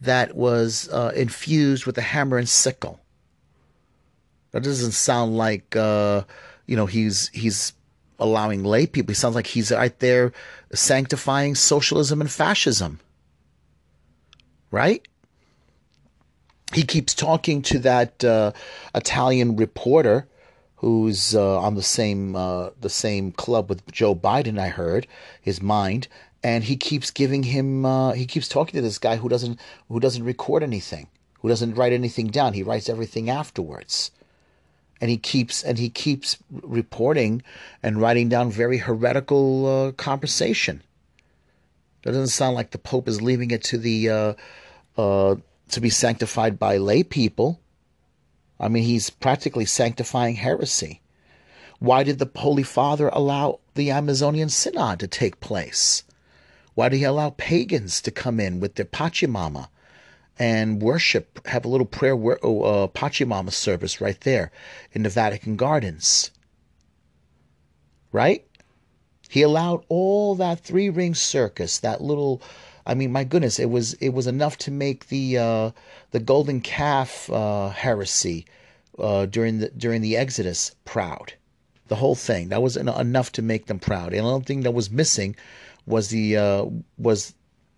that 0.00 0.34
was 0.34 0.88
uh, 0.88 1.12
infused 1.14 1.86
with 1.86 1.96
a 1.98 2.02
hammer 2.02 2.38
and 2.38 2.48
sickle. 2.48 3.00
That 4.50 4.62
doesn't 4.62 4.92
sound 4.92 5.36
like, 5.36 5.74
uh, 5.76 6.22
you 6.66 6.76
know, 6.76 6.86
he's 6.86 7.28
he's 7.28 7.72
allowing 8.18 8.64
lay 8.64 8.86
people. 8.86 9.12
He 9.12 9.14
sounds 9.14 9.34
like 9.34 9.46
he's 9.46 9.72
right 9.72 9.98
there 10.00 10.32
sanctifying 10.74 11.54
socialism 11.54 12.20
and 12.20 12.30
fascism 12.30 13.00
right? 14.72 15.06
He 16.74 16.82
keeps 16.82 17.14
talking 17.14 17.62
to 17.62 17.78
that 17.80 18.24
uh, 18.24 18.52
Italian 18.94 19.54
reporter 19.54 20.26
who's 20.82 21.32
uh, 21.34 21.60
on 21.60 21.76
the 21.76 21.82
same 21.82 22.34
uh, 22.34 22.70
the 22.80 22.90
same 22.90 23.30
club 23.30 23.70
with 23.70 23.90
Joe 23.90 24.14
Biden. 24.16 24.58
I 24.58 24.68
heard 24.68 25.06
his 25.40 25.62
mind, 25.62 26.08
and 26.42 26.64
he 26.64 26.76
keeps 26.76 27.10
giving 27.12 27.44
him. 27.44 27.86
Uh, 27.86 28.12
he 28.12 28.26
keeps 28.26 28.48
talking 28.48 28.74
to 28.74 28.82
this 28.82 28.98
guy 28.98 29.16
who 29.16 29.28
doesn't 29.28 29.60
who 29.88 30.00
doesn't 30.00 30.24
record 30.24 30.62
anything, 30.62 31.06
who 31.40 31.48
doesn't 31.48 31.76
write 31.76 31.92
anything 31.92 32.26
down. 32.26 32.52
He 32.52 32.64
writes 32.64 32.88
everything 32.88 33.30
afterwards, 33.30 34.10
and 35.00 35.08
he 35.08 35.16
keeps 35.16 35.62
and 35.62 35.78
he 35.78 35.88
keeps 35.88 36.36
reporting 36.50 37.42
and 37.80 38.00
writing 38.00 38.28
down 38.28 38.50
very 38.50 38.78
heretical 38.78 39.66
uh, 39.66 39.92
conversation. 39.92 40.82
That 42.02 42.10
doesn't 42.10 42.28
sound 42.28 42.56
like 42.56 42.72
the 42.72 42.78
Pope 42.78 43.06
is 43.06 43.22
leaving 43.22 43.52
it 43.52 43.62
to 43.64 43.78
the 43.78 44.10
uh, 44.10 44.34
uh, 44.98 45.36
to 45.70 45.80
be 45.80 45.90
sanctified 45.90 46.58
by 46.58 46.78
lay 46.78 47.04
people. 47.04 47.60
I 48.62 48.68
mean, 48.68 48.84
he's 48.84 49.10
practically 49.10 49.64
sanctifying 49.64 50.36
heresy. 50.36 51.00
Why 51.80 52.04
did 52.04 52.20
the 52.20 52.30
Holy 52.36 52.62
Father 52.62 53.08
allow 53.08 53.58
the 53.74 53.90
Amazonian 53.90 54.50
Synod 54.50 55.00
to 55.00 55.08
take 55.08 55.40
place? 55.40 56.04
Why 56.74 56.88
did 56.88 56.98
he 56.98 57.04
allow 57.04 57.30
pagans 57.30 58.00
to 58.02 58.12
come 58.12 58.38
in 58.38 58.60
with 58.60 58.76
their 58.76 58.86
Pachamama 58.86 59.68
and 60.38 60.80
worship, 60.80 61.44
have 61.48 61.64
a 61.64 61.68
little 61.68 61.86
prayer 61.86 62.14
uh, 62.14 62.86
Pachamama 62.86 63.50
service 63.50 64.00
right 64.00 64.20
there 64.20 64.52
in 64.92 65.02
the 65.02 65.08
Vatican 65.08 65.56
Gardens? 65.56 66.30
Right? 68.12 68.46
He 69.28 69.42
allowed 69.42 69.84
all 69.88 70.36
that 70.36 70.60
three 70.60 70.88
ring 70.88 71.16
circus, 71.16 71.78
that 71.78 72.00
little 72.00 72.40
I 72.86 72.94
mean, 72.94 73.12
my 73.12 73.24
goodness, 73.24 73.58
it 73.58 73.70
was 73.70 73.94
it 73.94 74.10
was 74.10 74.26
enough 74.26 74.58
to 74.58 74.70
make 74.70 75.08
the 75.08 75.38
uh, 75.38 75.70
the 76.10 76.20
golden 76.20 76.60
calf 76.60 77.30
uh, 77.30 77.68
heresy 77.70 78.46
uh, 78.98 79.26
during 79.26 79.58
the 79.58 79.70
during 79.70 80.02
the 80.02 80.16
Exodus 80.16 80.74
proud. 80.84 81.34
The 81.88 81.96
whole 81.96 82.14
thing 82.14 82.48
that 82.48 82.62
was 82.62 82.76
enough 82.76 83.32
to 83.32 83.42
make 83.42 83.66
them 83.66 83.78
proud. 83.78 84.12
And 84.12 84.24
the 84.24 84.30
only 84.30 84.44
thing 84.44 84.62
that 84.62 84.72
was 84.72 84.90
missing 84.90 85.36
was 85.86 86.08
the 86.08 86.36
uh, 86.36 86.66
was 86.98 87.34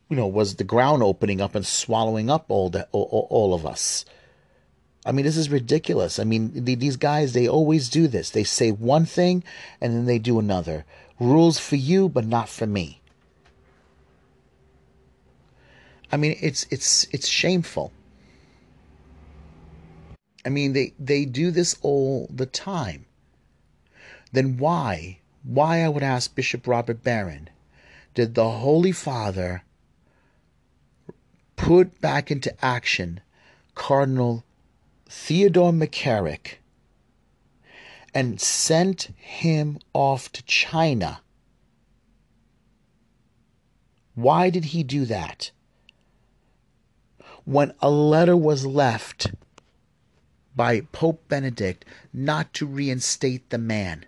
you 0.09 0.17
know 0.17 0.27
was 0.27 0.57
the 0.57 0.65
ground 0.65 1.03
opening 1.03 1.41
up 1.41 1.55
and 1.55 1.67
swallowing 1.67 2.31
up 2.31 2.47
all 2.49 2.71
the, 2.71 2.89
all, 2.93 3.27
all 3.31 3.55
of 3.55 3.67
us. 3.67 4.05
I 5.07 5.13
mean, 5.13 5.27
this 5.27 5.37
is 5.37 5.51
ridiculous. 5.51 6.19
I 6.19 6.25
mean, 6.25 6.65
these 6.65 6.97
guys, 6.97 7.35
they 7.35 7.47
always 7.47 7.91
do 7.91 8.09
this. 8.09 8.31
They 8.31 8.45
say 8.45 8.71
one 8.71 9.05
thing 9.05 9.45
and 9.79 9.93
then 9.93 10.07
they 10.07 10.19
do 10.19 10.39
another. 10.39 10.87
Rules 11.21 11.59
for 11.59 11.77
you, 11.77 12.09
but 12.09 12.27
not 12.27 12.49
for 12.49 12.67
me. 12.67 13.03
I 16.15 16.17
mean, 16.17 16.37
it's 16.41 16.65
it's 16.71 17.09
it's 17.11 17.27
shameful. 17.27 17.91
I 20.47 20.49
mean, 20.49 20.73
they 20.73 20.95
they 20.97 21.25
do 21.25 21.51
this 21.51 21.75
all 21.83 22.29
the 22.31 22.47
time. 22.47 23.07
Then 24.31 24.57
why, 24.57 25.19
why 25.43 25.83
I 25.83 25.89
would 25.89 26.05
ask 26.05 26.33
Bishop 26.33 26.69
Robert 26.69 27.03
Barron, 27.03 27.51
did 28.15 28.37
the 28.37 28.49
Holy 28.49 28.93
Father 28.93 29.65
put 31.57 32.01
back 32.01 32.31
into 32.31 32.55
action 32.65 33.19
Cardinal 33.75 34.45
Theodore 35.09 35.73
McCarrick 35.73 36.59
and 38.15 38.41
sent 38.41 39.13
him 39.17 39.81
off 39.93 40.31
to 40.31 40.45
China? 40.45 41.23
Why 44.15 44.49
did 44.49 44.67
he 44.67 44.85
do 44.85 45.07
that? 45.07 45.51
When 47.45 47.73
a 47.81 47.91
letter 47.91 48.37
was 48.37 48.65
left 48.65 49.33
by 50.57 50.81
Pope 50.81 51.27
Benedict 51.29 51.85
not 52.13 52.53
to 52.55 52.67
reinstate 52.67 53.51
the 53.51 53.59
man. 53.59 54.07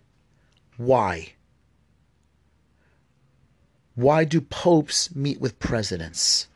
Why? 0.77 1.33
Why 3.95 4.25
do 4.25 4.41
popes 4.41 5.15
meet 5.15 5.41
with 5.41 5.59
presidents? 5.59 6.49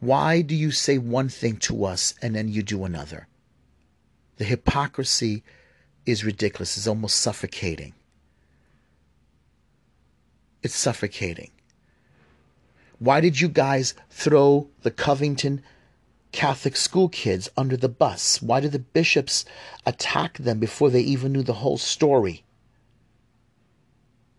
Why 0.00 0.42
do 0.42 0.54
you 0.54 0.70
say 0.70 0.98
one 0.98 1.28
thing 1.28 1.56
to 1.58 1.84
us 1.84 2.14
and 2.20 2.34
then 2.34 2.48
you 2.48 2.62
do 2.62 2.84
another? 2.84 3.28
The 4.36 4.44
hypocrisy 4.44 5.42
is 6.04 6.24
ridiculous. 6.24 6.76
It's 6.76 6.86
almost 6.86 7.18
suffocating. 7.18 7.94
It's 10.62 10.74
suffocating. 10.74 11.50
Why 13.02 13.20
did 13.20 13.40
you 13.40 13.48
guys 13.48 13.94
throw 14.10 14.68
the 14.82 14.92
Covington 14.92 15.60
Catholic 16.30 16.76
school 16.76 17.08
kids 17.08 17.48
under 17.56 17.76
the 17.76 17.88
bus? 17.88 18.40
Why 18.40 18.60
did 18.60 18.70
the 18.70 18.78
bishops 18.78 19.44
attack 19.84 20.38
them 20.38 20.60
before 20.60 20.88
they 20.88 21.00
even 21.00 21.32
knew 21.32 21.42
the 21.42 21.54
whole 21.64 21.78
story? 21.78 22.44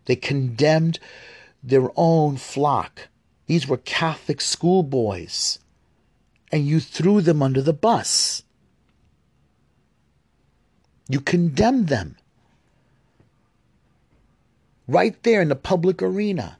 They 0.06 0.16
condemned 0.16 0.98
their 1.62 1.90
own 1.94 2.38
flock. 2.38 3.08
These 3.44 3.68
were 3.68 3.76
Catholic 3.76 4.40
schoolboys. 4.40 5.58
And 6.50 6.66
you 6.66 6.80
threw 6.80 7.20
them 7.20 7.42
under 7.42 7.60
the 7.60 7.74
bus. 7.74 8.44
You 11.06 11.20
condemned 11.20 11.88
them. 11.88 12.16
Right 14.88 15.22
there 15.22 15.42
in 15.42 15.50
the 15.50 15.54
public 15.54 16.00
arena 16.00 16.56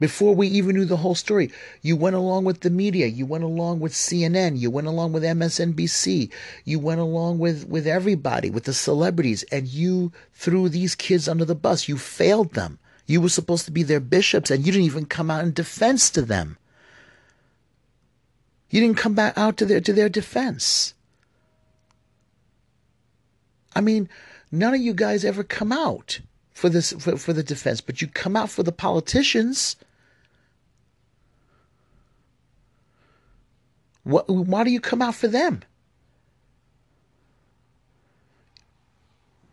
before 0.00 0.34
we 0.34 0.48
even 0.48 0.74
knew 0.74 0.86
the 0.86 0.96
whole 0.96 1.14
story. 1.14 1.52
You 1.82 1.94
went 1.94 2.16
along 2.16 2.44
with 2.44 2.60
the 2.60 2.70
media. 2.70 3.06
You 3.06 3.26
went 3.26 3.44
along 3.44 3.80
with 3.80 3.92
CNN. 3.92 4.58
You 4.58 4.70
went 4.70 4.88
along 4.88 5.12
with 5.12 5.22
MSNBC. 5.22 6.32
You 6.64 6.78
went 6.80 7.00
along 7.00 7.38
with, 7.38 7.68
with 7.68 7.86
everybody, 7.86 8.50
with 8.50 8.64
the 8.64 8.72
celebrities, 8.72 9.44
and 9.52 9.68
you 9.68 10.10
threw 10.32 10.68
these 10.68 10.94
kids 10.94 11.28
under 11.28 11.44
the 11.44 11.54
bus. 11.54 11.86
You 11.86 11.98
failed 11.98 12.54
them. 12.54 12.78
You 13.06 13.20
were 13.20 13.28
supposed 13.28 13.66
to 13.66 13.70
be 13.70 13.82
their 13.82 14.00
bishops, 14.00 14.50
and 14.50 14.64
you 14.64 14.72
didn't 14.72 14.86
even 14.86 15.04
come 15.04 15.30
out 15.30 15.44
in 15.44 15.52
defense 15.52 16.10
to 16.10 16.22
them. 16.22 16.56
You 18.70 18.80
didn't 18.80 18.98
come 18.98 19.14
back 19.14 19.36
out 19.36 19.56
to 19.58 19.66
their 19.66 19.80
to 19.80 19.92
their 19.92 20.08
defense. 20.08 20.94
I 23.74 23.80
mean, 23.80 24.08
none 24.50 24.74
of 24.74 24.80
you 24.80 24.94
guys 24.94 25.24
ever 25.24 25.42
come 25.42 25.72
out 25.72 26.20
for 26.52 26.68
this 26.68 26.92
for, 26.92 27.16
for 27.16 27.32
the 27.32 27.42
defense, 27.42 27.80
but 27.80 28.00
you 28.00 28.06
come 28.06 28.36
out 28.36 28.48
for 28.48 28.62
the 28.62 28.72
politicians. 28.72 29.76
What, 34.04 34.28
why 34.28 34.64
do 34.64 34.70
you 34.70 34.80
come 34.80 35.02
out 35.02 35.14
for 35.14 35.28
them? 35.28 35.62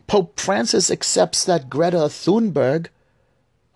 Pope 0.08 0.40
Francis 0.40 0.90
accepts 0.90 1.44
that 1.44 1.70
Greta 1.70 1.98
Thunberg, 2.08 2.88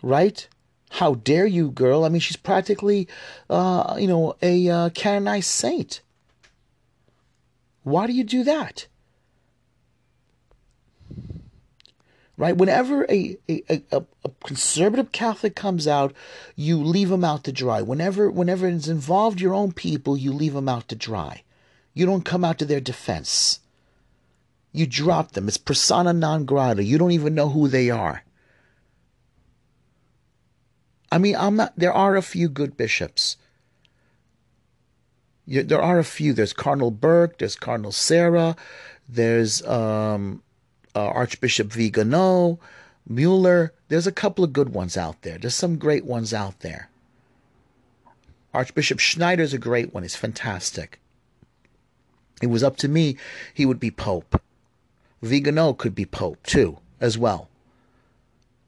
right? 0.01 0.47
How 0.91 1.15
dare 1.15 1.45
you, 1.45 1.71
girl? 1.71 2.05
I 2.05 2.09
mean, 2.09 2.21
she's 2.21 2.37
practically, 2.37 3.07
uh, 3.49 3.97
you 3.99 4.07
know, 4.07 4.35
a 4.41 4.69
uh, 4.69 4.89
canonized 4.89 5.49
saint. 5.49 6.01
Why 7.83 8.07
do 8.07 8.13
you 8.13 8.23
do 8.23 8.43
that? 8.43 8.87
Right? 12.41 12.57
Whenever 12.57 13.03
a, 13.03 13.37
a, 13.47 13.63
a, 13.69 14.03
a, 14.23 14.29
conservative 14.43 15.11
Catholic 15.11 15.55
comes 15.55 15.87
out, 15.87 16.11
you 16.55 16.83
leave 16.83 17.09
them 17.09 17.23
out 17.23 17.43
to 17.43 17.51
dry. 17.51 17.83
Whenever 17.83 18.31
whenever 18.31 18.67
it's 18.67 18.87
involved 18.87 19.39
your 19.39 19.53
own 19.53 19.71
people, 19.73 20.17
you 20.17 20.33
leave 20.33 20.53
them 20.53 20.67
out 20.67 20.87
to 20.87 20.95
dry. 20.95 21.43
You 21.93 22.07
don't 22.07 22.25
come 22.25 22.43
out 22.43 22.57
to 22.57 22.65
their 22.65 22.81
defense. 22.81 23.59
You 24.71 24.87
drop 24.87 25.33
them. 25.33 25.47
It's 25.47 25.57
persona 25.57 26.13
non 26.13 26.45
grata. 26.45 26.83
You 26.83 26.97
don't 26.97 27.11
even 27.11 27.35
know 27.35 27.49
who 27.49 27.67
they 27.67 27.91
are. 27.91 28.23
I 31.11 31.19
mean, 31.19 31.35
I'm 31.35 31.57
not. 31.57 31.73
There 31.77 31.93
are 31.93 32.15
a 32.15 32.23
few 32.23 32.49
good 32.49 32.75
bishops. 32.75 33.37
there 35.45 35.81
are 35.81 35.99
a 35.99 36.03
few. 36.03 36.33
There's 36.33 36.53
Cardinal 36.53 36.89
Burke. 36.89 37.37
There's 37.37 37.55
Cardinal 37.55 37.91
Sarah. 37.91 38.55
There's 39.07 39.63
um, 39.67 40.41
uh, 40.95 41.07
Archbishop 41.07 41.71
Vigano, 41.71 42.59
Mueller. 43.07 43.73
There's 43.87 44.07
a 44.07 44.11
couple 44.11 44.43
of 44.43 44.53
good 44.53 44.69
ones 44.69 44.97
out 44.97 45.21
there. 45.21 45.37
There's 45.37 45.55
some 45.55 45.77
great 45.77 46.05
ones 46.05 46.33
out 46.33 46.59
there. 46.61 46.89
Archbishop 48.53 48.99
Schneider's 48.99 49.53
a 49.53 49.57
great 49.57 49.93
one. 49.93 50.03
He's 50.03 50.15
fantastic. 50.15 50.99
It 52.41 52.47
was 52.47 52.63
up 52.63 52.77
to 52.77 52.87
me, 52.87 53.17
he 53.53 53.65
would 53.65 53.79
be 53.79 53.91
Pope. 53.91 54.41
Vigano 55.21 55.73
could 55.73 55.93
be 55.93 56.05
Pope 56.05 56.41
too, 56.43 56.79
as 56.99 57.17
well. 57.17 57.49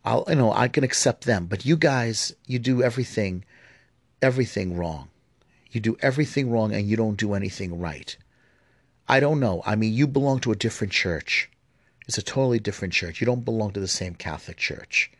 I'll 0.05 0.25
you 0.27 0.35
know, 0.35 0.53
I 0.53 0.67
can 0.67 0.83
accept 0.83 1.25
them, 1.25 1.47
but 1.47 1.65
you 1.65 1.75
guys, 1.75 2.35
you 2.45 2.59
do 2.59 2.83
everything 2.83 3.45
everything 4.21 4.77
wrong. 4.77 5.09
You 5.71 5.81
do 5.81 5.97
everything 6.01 6.49
wrong 6.51 6.73
and 6.73 6.87
you 6.87 6.95
don't 6.95 7.17
do 7.17 7.33
anything 7.33 7.79
right. 7.79 8.15
I 9.07 9.19
don't 9.19 9.39
know. 9.39 9.61
I 9.65 9.75
mean, 9.75 9.93
you 9.93 10.07
belong 10.07 10.39
to 10.41 10.51
a 10.51 10.55
different 10.55 10.93
church. 10.93 11.49
It's 12.07 12.17
a 12.17 12.23
totally 12.23 12.59
different 12.59 12.93
church. 12.93 13.21
You 13.21 13.25
don't 13.25 13.45
belong 13.45 13.71
to 13.71 13.79
the 13.79 13.87
same 13.87 14.15
Catholic 14.15 14.57
Church. 14.57 15.11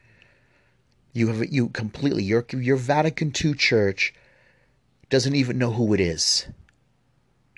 You 1.14 1.28
have 1.28 1.52
you 1.52 1.70
completely 1.70 2.24
your 2.24 2.46
your 2.52 2.76
Vatican 2.78 3.32
II 3.44 3.54
church 3.54 4.14
doesn't 5.10 5.36
even 5.36 5.58
know 5.58 5.72
who 5.72 5.94
it 5.94 6.00
is. 6.00 6.48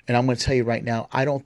And 0.06 0.16
I'm 0.16 0.26
going 0.26 0.36
to 0.36 0.44
tell 0.44 0.54
you 0.54 0.64
right 0.64 0.84
now, 0.84 1.08
I 1.12 1.24
don't. 1.24 1.44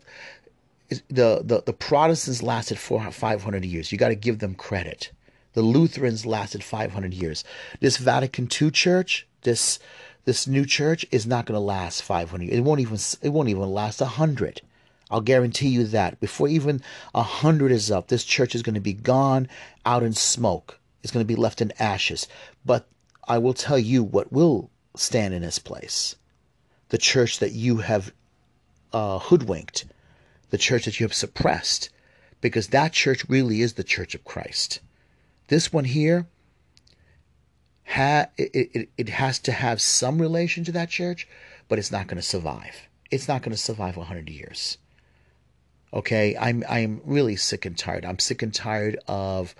The 1.09 1.41
the 1.45 1.63
the 1.65 1.73
Protestants 1.73 2.43
lasted 2.43 2.79
five 2.79 3.43
hundred 3.43 3.65
years. 3.65 3.93
You 3.93 3.99
got 3.99 4.09
to 4.09 4.17
give 4.17 4.41
them 4.41 4.55
credit. 4.55 5.13
The 5.53 5.63
Lutherans 5.63 6.27
lasted 6.27 6.65
five 6.65 6.93
hundred 6.93 7.15
years. 7.15 7.45
This 7.79 7.97
Vatican 7.97 8.49
II 8.61 8.71
church, 8.73 9.27
this 9.43 9.79
this 10.25 10.47
new 10.47 10.67
church, 10.67 11.07
is 11.13 11.27
not 11.27 11.47
going 11.47 11.55
to 11.55 11.61
last 11.61 12.03
five 12.03 12.31
hundred. 12.31 12.51
It 12.51 12.61
won't 12.61 12.81
even 12.81 12.99
it 13.23 13.29
won't 13.31 13.49
even 13.49 13.71
last 13.71 14.01
a 14.01 14.07
hundred. 14.07 14.63
I'll 15.11 15.21
guarantee 15.21 15.69
you 15.69 15.85
that 15.85 16.21
before 16.21 16.49
even 16.49 16.83
a 17.15 17.23
hundred 17.23 17.73
is 17.73 17.91
up, 17.91 18.09
this 18.09 18.25
church 18.25 18.55
is 18.55 18.63
going 18.63 18.75
to 18.75 18.81
be 18.81 18.93
gone 18.93 19.49
out 19.85 20.03
in 20.03 20.13
smoke. 20.13 20.79
It's 21.03 21.13
going 21.13 21.25
to 21.25 21.35
be 21.35 21.41
left 21.41 21.61
in 21.61 21.73
ashes. 21.79 22.29
But 22.65 22.87
I 23.27 23.39
will 23.39 23.55
tell 23.55 23.79
you 23.79 24.03
what 24.03 24.33
will 24.33 24.71
stand 24.97 25.35
in 25.35 25.43
its 25.43 25.59
place 25.59 26.17
the 26.91 26.99
church 26.99 27.39
that 27.39 27.53
you 27.53 27.77
have 27.77 28.13
uh, 28.93 29.21
hoodwinked, 29.21 29.85
the 30.51 30.59
church 30.59 30.85
that 30.85 30.99
you 30.99 31.05
have 31.05 31.15
suppressed, 31.15 31.89
because 32.41 32.69
that 32.69 32.93
church 32.93 33.25
really 33.29 33.61
is 33.63 33.75
the 33.75 33.85
church 33.85 34.15
of 34.15 34.25
Christ. 34.25 34.81
This 35.47 35.73
one 35.73 35.85
here, 35.85 36.27
ha- 37.87 38.27
it, 38.37 38.71
it, 38.75 38.89
it 38.99 39.09
has 39.09 39.39
to 39.41 39.53
have 39.53 39.81
some 39.81 40.21
relation 40.21 40.65
to 40.65 40.73
that 40.73 40.91
church, 40.91 41.29
but 41.69 41.79
it's 41.79 41.93
not 41.93 42.09
going 42.09 42.17
to 42.17 42.23
survive. 42.23 42.89
It's 43.11 43.29
not 43.29 43.43
going 43.43 43.53
to 43.53 43.57
survive 43.57 43.97
100 43.97 44.29
years. 44.29 44.79
Okay, 45.93 46.37
I'm 46.37 46.63
I'm 46.69 47.01
really 47.05 47.35
sick 47.37 47.67
and 47.67 47.77
tired. 47.77 48.05
I'm 48.05 48.21
sick 48.21 48.43
and 48.43 48.55
tired 48.55 48.99
of 49.09 49.55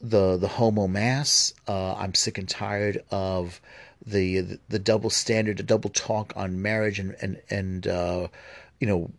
the 0.00 0.36
the 0.36 0.48
homo 0.48 0.86
mass. 0.86 1.54
Uh, 1.66 1.94
I'm 1.94 2.14
sick 2.14 2.36
and 2.38 2.48
tired 2.48 3.02
of 3.10 3.60
the, 4.06 4.58
the, 4.68 4.78
double 4.78 5.10
standard, 5.10 5.56
the 5.58 5.62
double 5.62 5.90
talk 5.90 6.32
on 6.36 6.62
marriage 6.62 6.98
and 6.98 7.16
and 7.20 7.40
and 7.50 7.86
uh, 7.86 8.28
you 8.78 8.86
know 8.86 9.10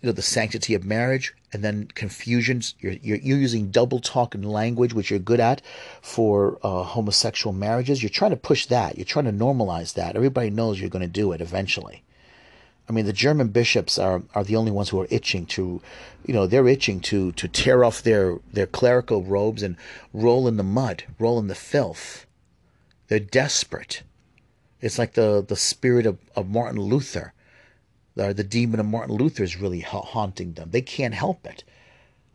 you 0.00 0.06
know 0.08 0.12
the 0.12 0.22
sanctity 0.22 0.74
of 0.74 0.84
marriage 0.84 1.34
and 1.52 1.64
then 1.64 1.86
confusions. 1.94 2.74
You're, 2.78 2.92
you're, 2.94 3.18
you're 3.18 3.38
using 3.38 3.70
double 3.70 4.00
talk 4.00 4.34
and 4.34 4.44
language 4.44 4.94
which 4.94 5.10
you're 5.10 5.18
good 5.18 5.40
at 5.40 5.62
for 6.00 6.58
uh, 6.62 6.84
homosexual 6.84 7.52
marriages. 7.52 8.02
You're 8.02 8.10
trying 8.10 8.32
to 8.32 8.36
push 8.36 8.66
that. 8.66 8.96
You're 8.96 9.04
trying 9.04 9.26
to 9.26 9.32
normalize 9.32 9.94
that. 9.94 10.16
Everybody 10.16 10.50
knows 10.50 10.80
you're 10.80 10.90
going 10.90 11.02
to 11.02 11.08
do 11.08 11.32
it 11.32 11.40
eventually 11.40 12.02
I 12.88 12.92
mean, 12.92 13.06
the 13.06 13.12
German 13.12 13.48
bishops 13.48 13.98
are, 13.98 14.22
are 14.34 14.44
the 14.44 14.56
only 14.56 14.70
ones 14.70 14.90
who 14.90 15.00
are 15.00 15.08
itching 15.10 15.46
to, 15.46 15.82
you 16.24 16.34
know, 16.34 16.46
they're 16.46 16.68
itching 16.68 17.00
to 17.00 17.32
to 17.32 17.48
tear 17.48 17.82
off 17.82 18.02
their 18.02 18.38
their 18.52 18.66
clerical 18.66 19.22
robes 19.22 19.62
and 19.62 19.76
roll 20.12 20.46
in 20.46 20.56
the 20.56 20.62
mud, 20.62 21.04
roll 21.18 21.38
in 21.38 21.48
the 21.48 21.54
filth. 21.54 22.26
They're 23.08 23.18
desperate. 23.18 24.02
It's 24.80 24.98
like 24.98 25.14
the 25.14 25.44
the 25.46 25.56
spirit 25.56 26.06
of, 26.06 26.18
of 26.36 26.48
Martin 26.48 26.80
Luther, 26.80 27.32
the, 28.14 28.32
the 28.32 28.44
demon 28.44 28.80
of 28.80 28.86
Martin 28.86 29.16
Luther 29.16 29.44
is 29.44 29.56
really 29.60 29.80
haunting 29.80 30.54
them. 30.54 30.70
They 30.70 30.80
can't 30.80 31.14
help 31.14 31.46
it. 31.46 31.64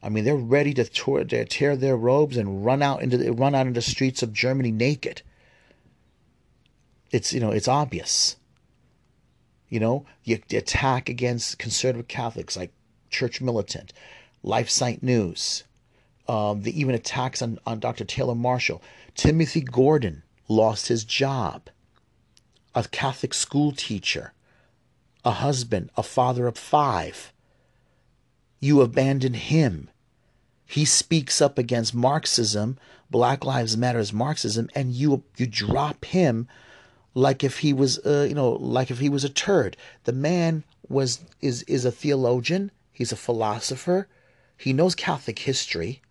I 0.04 0.10
mean, 0.10 0.24
they're 0.24 0.36
ready 0.36 0.74
to 0.76 0.84
tear, 0.86 1.24
to 1.24 1.46
tear 1.46 1.76
their 1.76 1.96
robes 1.96 2.38
and 2.38 2.66
run 2.66 2.82
out 2.82 3.02
into 3.02 3.18
the, 3.18 3.32
run 3.32 3.54
out 3.54 3.68
into 3.68 3.78
the 3.78 3.82
streets 3.82 4.24
of 4.24 4.34
Germany 4.34 4.72
naked. 4.72 5.22
It's 7.12 7.34
you 7.34 7.40
know 7.40 7.52
it's 7.52 7.68
obvious. 7.68 8.38
You 9.72 9.80
know, 9.80 10.06
the, 10.26 10.44
the 10.50 10.58
attack 10.58 11.08
against 11.08 11.58
conservative 11.58 12.10
Catholics 12.10 12.58
like 12.58 12.74
Church 13.10 13.40
Militant, 13.40 13.94
LifeSite 14.44 15.02
News, 15.02 15.64
um, 16.28 16.64
the 16.64 16.78
even 16.78 16.94
attacks 16.94 17.42
on, 17.42 17.58
on 17.66 17.80
Dr. 17.80 18.04
Taylor 18.04 18.36
Marshall. 18.36 18.82
Timothy 19.16 19.62
Gordon 19.62 20.24
lost 20.50 20.90
his 20.90 21.06
job. 21.06 21.70
A 22.76 22.84
Catholic 22.84 23.34
school 23.34 23.72
teacher, 23.72 24.34
a 25.24 25.32
husband, 25.32 25.90
a 25.96 26.04
father 26.04 26.48
of 26.48 26.58
five. 26.58 27.32
You 28.60 28.82
abandon 28.82 29.36
him. 29.36 29.90
He 30.66 30.84
speaks 30.84 31.42
up 31.42 31.58
against 31.58 31.96
Marxism, 31.96 32.78
Black 33.10 33.46
Lives 33.46 33.78
Matters 33.78 34.12
Marxism, 34.12 34.70
and 34.76 34.92
you 34.92 35.24
you 35.38 35.48
drop 35.48 36.04
him 36.04 36.50
like 37.13 37.43
if 37.43 37.60
he 37.60 37.74
was, 37.74 38.00
uh, 38.00 38.26
you 38.28 38.36
know, 38.36 38.52
like 38.52 38.89
if 38.89 39.00
he 39.00 39.10
was 39.10 39.24
a 39.24 39.30
turd. 39.30 39.76
The 40.06 40.13
man 40.13 40.63
was 40.88 41.19
is 41.41 41.63
is 41.63 41.86
a 41.86 41.91
theologian. 41.91 42.71
He's 42.91 43.12
a 43.12 43.17
philosopher. 43.17 44.08
He 44.58 44.74
knows 44.74 44.95
Catholic 44.95 45.39
history. 45.39 46.02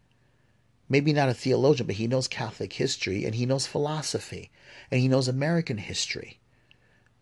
Maybe 0.88 1.12
not 1.12 1.28
a 1.28 1.34
theologian, 1.34 1.86
but 1.86 1.96
he 1.96 2.08
knows 2.08 2.26
Catholic 2.26 2.72
history 2.72 3.24
and 3.24 3.36
he 3.36 3.46
knows 3.46 3.66
philosophy 3.66 4.50
and 4.90 5.00
he 5.00 5.06
knows 5.06 5.28
American 5.28 5.78
history. 5.78 6.40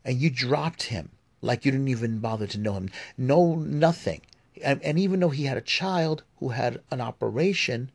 And 0.04 0.18
you 0.18 0.30
dropped 0.30 0.84
him 0.84 1.10
like 1.42 1.64
you 1.64 1.70
didn't 1.72 1.88
even 1.88 2.18
bother 2.18 2.46
to 2.46 2.58
know 2.58 2.74
him. 2.74 2.88
Know 3.18 3.56
nothing. 3.56 4.22
And, 4.64 4.82
and 4.82 4.98
even 4.98 5.20
though 5.20 5.28
he 5.28 5.44
had 5.44 5.58
a 5.58 5.62
child 5.62 6.24
who 6.38 6.48
had 6.48 6.80
an 6.90 7.00
operation, 7.00 7.90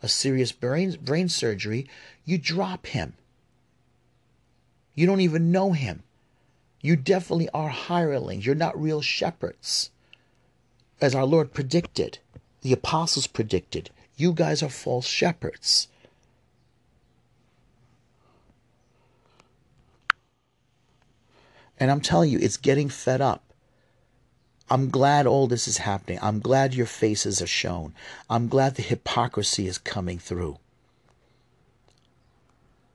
a 0.00 0.08
serious 0.08 0.52
brain 0.52 0.96
brain 1.02 1.28
surgery, 1.28 1.88
you 2.24 2.38
drop 2.38 2.86
him 2.86 3.14
you 4.94 5.06
don't 5.06 5.20
even 5.20 5.52
know 5.52 5.72
him. 5.72 6.02
You 6.80 6.96
definitely 6.96 7.48
are 7.50 7.68
hirelings. 7.68 8.46
You're 8.46 8.54
not 8.54 8.80
real 8.80 9.02
shepherds. 9.02 9.90
As 11.00 11.14
our 11.14 11.24
Lord 11.24 11.52
predicted, 11.52 12.18
the 12.62 12.72
apostles 12.72 13.26
predicted, 13.26 13.90
you 14.16 14.32
guys 14.32 14.62
are 14.62 14.68
false 14.68 15.06
shepherds. 15.06 15.88
And 21.78 21.90
I'm 21.90 22.02
telling 22.02 22.30
you, 22.30 22.38
it's 22.38 22.58
getting 22.58 22.90
fed 22.90 23.22
up. 23.22 23.42
I'm 24.68 24.90
glad 24.90 25.26
all 25.26 25.46
this 25.48 25.66
is 25.66 25.78
happening. 25.78 26.18
I'm 26.22 26.38
glad 26.38 26.74
your 26.74 26.86
faces 26.86 27.40
are 27.40 27.46
shown. 27.46 27.94
I'm 28.28 28.46
glad 28.46 28.76
the 28.76 28.82
hypocrisy 28.82 29.66
is 29.66 29.78
coming 29.78 30.18
through. 30.18 30.58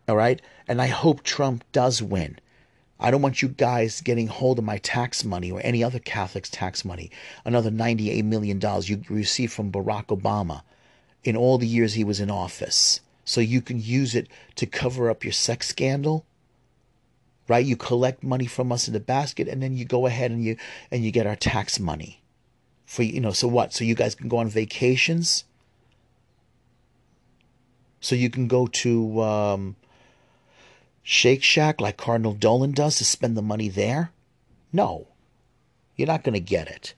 All 0.08 0.16
right? 0.16 0.42
And 0.68 0.82
I 0.82 0.88
hope 0.88 1.24
Trump 1.24 1.64
does 1.72 2.02
win. 2.02 2.40
I 3.00 3.12
don't 3.12 3.22
want 3.22 3.42
you 3.42 3.50
guys 3.50 4.02
getting 4.02 4.28
hold 4.28 4.58
of 4.58 4.66
my 4.66 4.78
tax 4.78 5.26
money 5.26 5.52
or 5.52 5.60
any 5.64 5.84
other 5.84 6.00
Catholic's 6.00 6.50
tax 6.50 6.86
money. 6.86 7.12
Another 7.44 7.70
$98 7.70 8.24
million 8.24 8.62
you 8.84 9.04
received 9.10 9.52
from 9.52 9.72
Barack 9.72 10.08
Obama 10.08 10.62
in 11.24 11.36
all 11.36 11.58
the 11.58 11.68
years 11.68 11.94
he 11.94 12.04
was 12.04 12.20
in 12.20 12.32
office. 12.32 13.02
So 13.26 13.42
you 13.42 13.62
can 13.62 13.82
use 13.82 14.16
it 14.16 14.28
to 14.56 14.66
cover 14.66 15.10
up 15.10 15.24
your 15.24 15.34
sex 15.34 15.68
scandal. 15.68 16.26
Right? 17.48 17.66
You 17.66 17.76
collect 17.76 18.24
money 18.24 18.46
from 18.46 18.72
us 18.72 18.88
in 18.88 18.94
the 18.94 19.00
basket 19.00 19.48
and 19.48 19.62
then 19.62 19.76
you 19.76 19.86
go 19.86 20.06
ahead 20.06 20.32
and 20.32 20.44
you 20.44 20.58
and 20.90 21.04
you 21.04 21.12
get 21.12 21.28
our 21.28 21.36
tax 21.36 21.80
money. 21.80 22.22
For 22.86 23.04
you 23.04 23.20
know, 23.20 23.32
so 23.32 23.48
what? 23.48 23.74
So 23.74 23.84
you 23.84 23.96
guys 23.96 24.16
can 24.16 24.30
go 24.30 24.38
on 24.38 24.48
vacations? 24.48 25.44
So 28.00 28.16
you 28.16 28.30
can 28.30 28.48
go 28.48 28.68
to 28.68 29.22
um, 29.22 29.76
Shake 31.08 31.44
Shack 31.44 31.80
like 31.80 31.98
Cardinal 31.98 32.34
Dolan 32.34 32.72
does 32.72 32.98
to 32.98 33.06
spend 33.06 33.38
the 33.38 33.44
money 33.44 33.70
there? 33.70 34.12
No. 34.74 35.08
You're 35.96 36.08
not 36.08 36.24
going 36.24 36.34
to 36.34 36.40
get 36.40 36.68
it. 36.68 36.96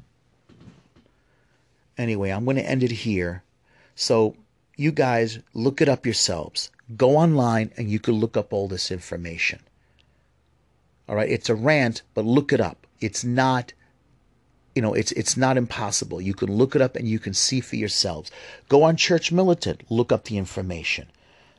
Anyway, 1.98 2.30
I'm 2.30 2.46
going 2.46 2.56
to 2.56 2.66
end 2.66 2.84
it 2.84 2.92
here. 2.92 3.44
So, 3.96 4.38
you 4.78 4.94
guys 4.94 5.40
look 5.54 5.82
it 5.82 5.90
up 5.90 6.06
yourselves. 6.06 6.72
Go 6.96 7.18
online 7.18 7.74
and 7.76 7.92
you 7.92 8.00
can 8.00 8.14
look 8.14 8.38
up 8.38 8.54
all 8.54 8.70
this 8.70 8.92
information. 8.92 9.60
All 11.10 11.18
right, 11.18 11.30
it's 11.30 11.50
a 11.50 11.56
rant, 11.56 12.02
but 12.14 12.24
look 12.24 12.54
it 12.54 12.62
up. 12.62 12.88
It's 13.02 13.26
not 13.26 13.74
you 14.74 14.82
know, 14.82 14.94
it's 14.94 15.12
it's 15.14 15.36
not 15.36 15.58
impossible. 15.58 16.22
You 16.22 16.36
can 16.36 16.56
look 16.56 16.76
it 16.76 16.84
up 16.84 16.96
and 16.96 17.08
you 17.08 17.18
can 17.18 17.34
see 17.34 17.60
for 17.62 17.76
yourselves. 17.76 18.30
Go 18.70 18.84
on 18.84 18.96
Church 18.96 19.32
Militant, 19.32 19.82
look 19.90 20.12
up 20.12 20.26
the 20.26 20.38
information. 20.38 21.08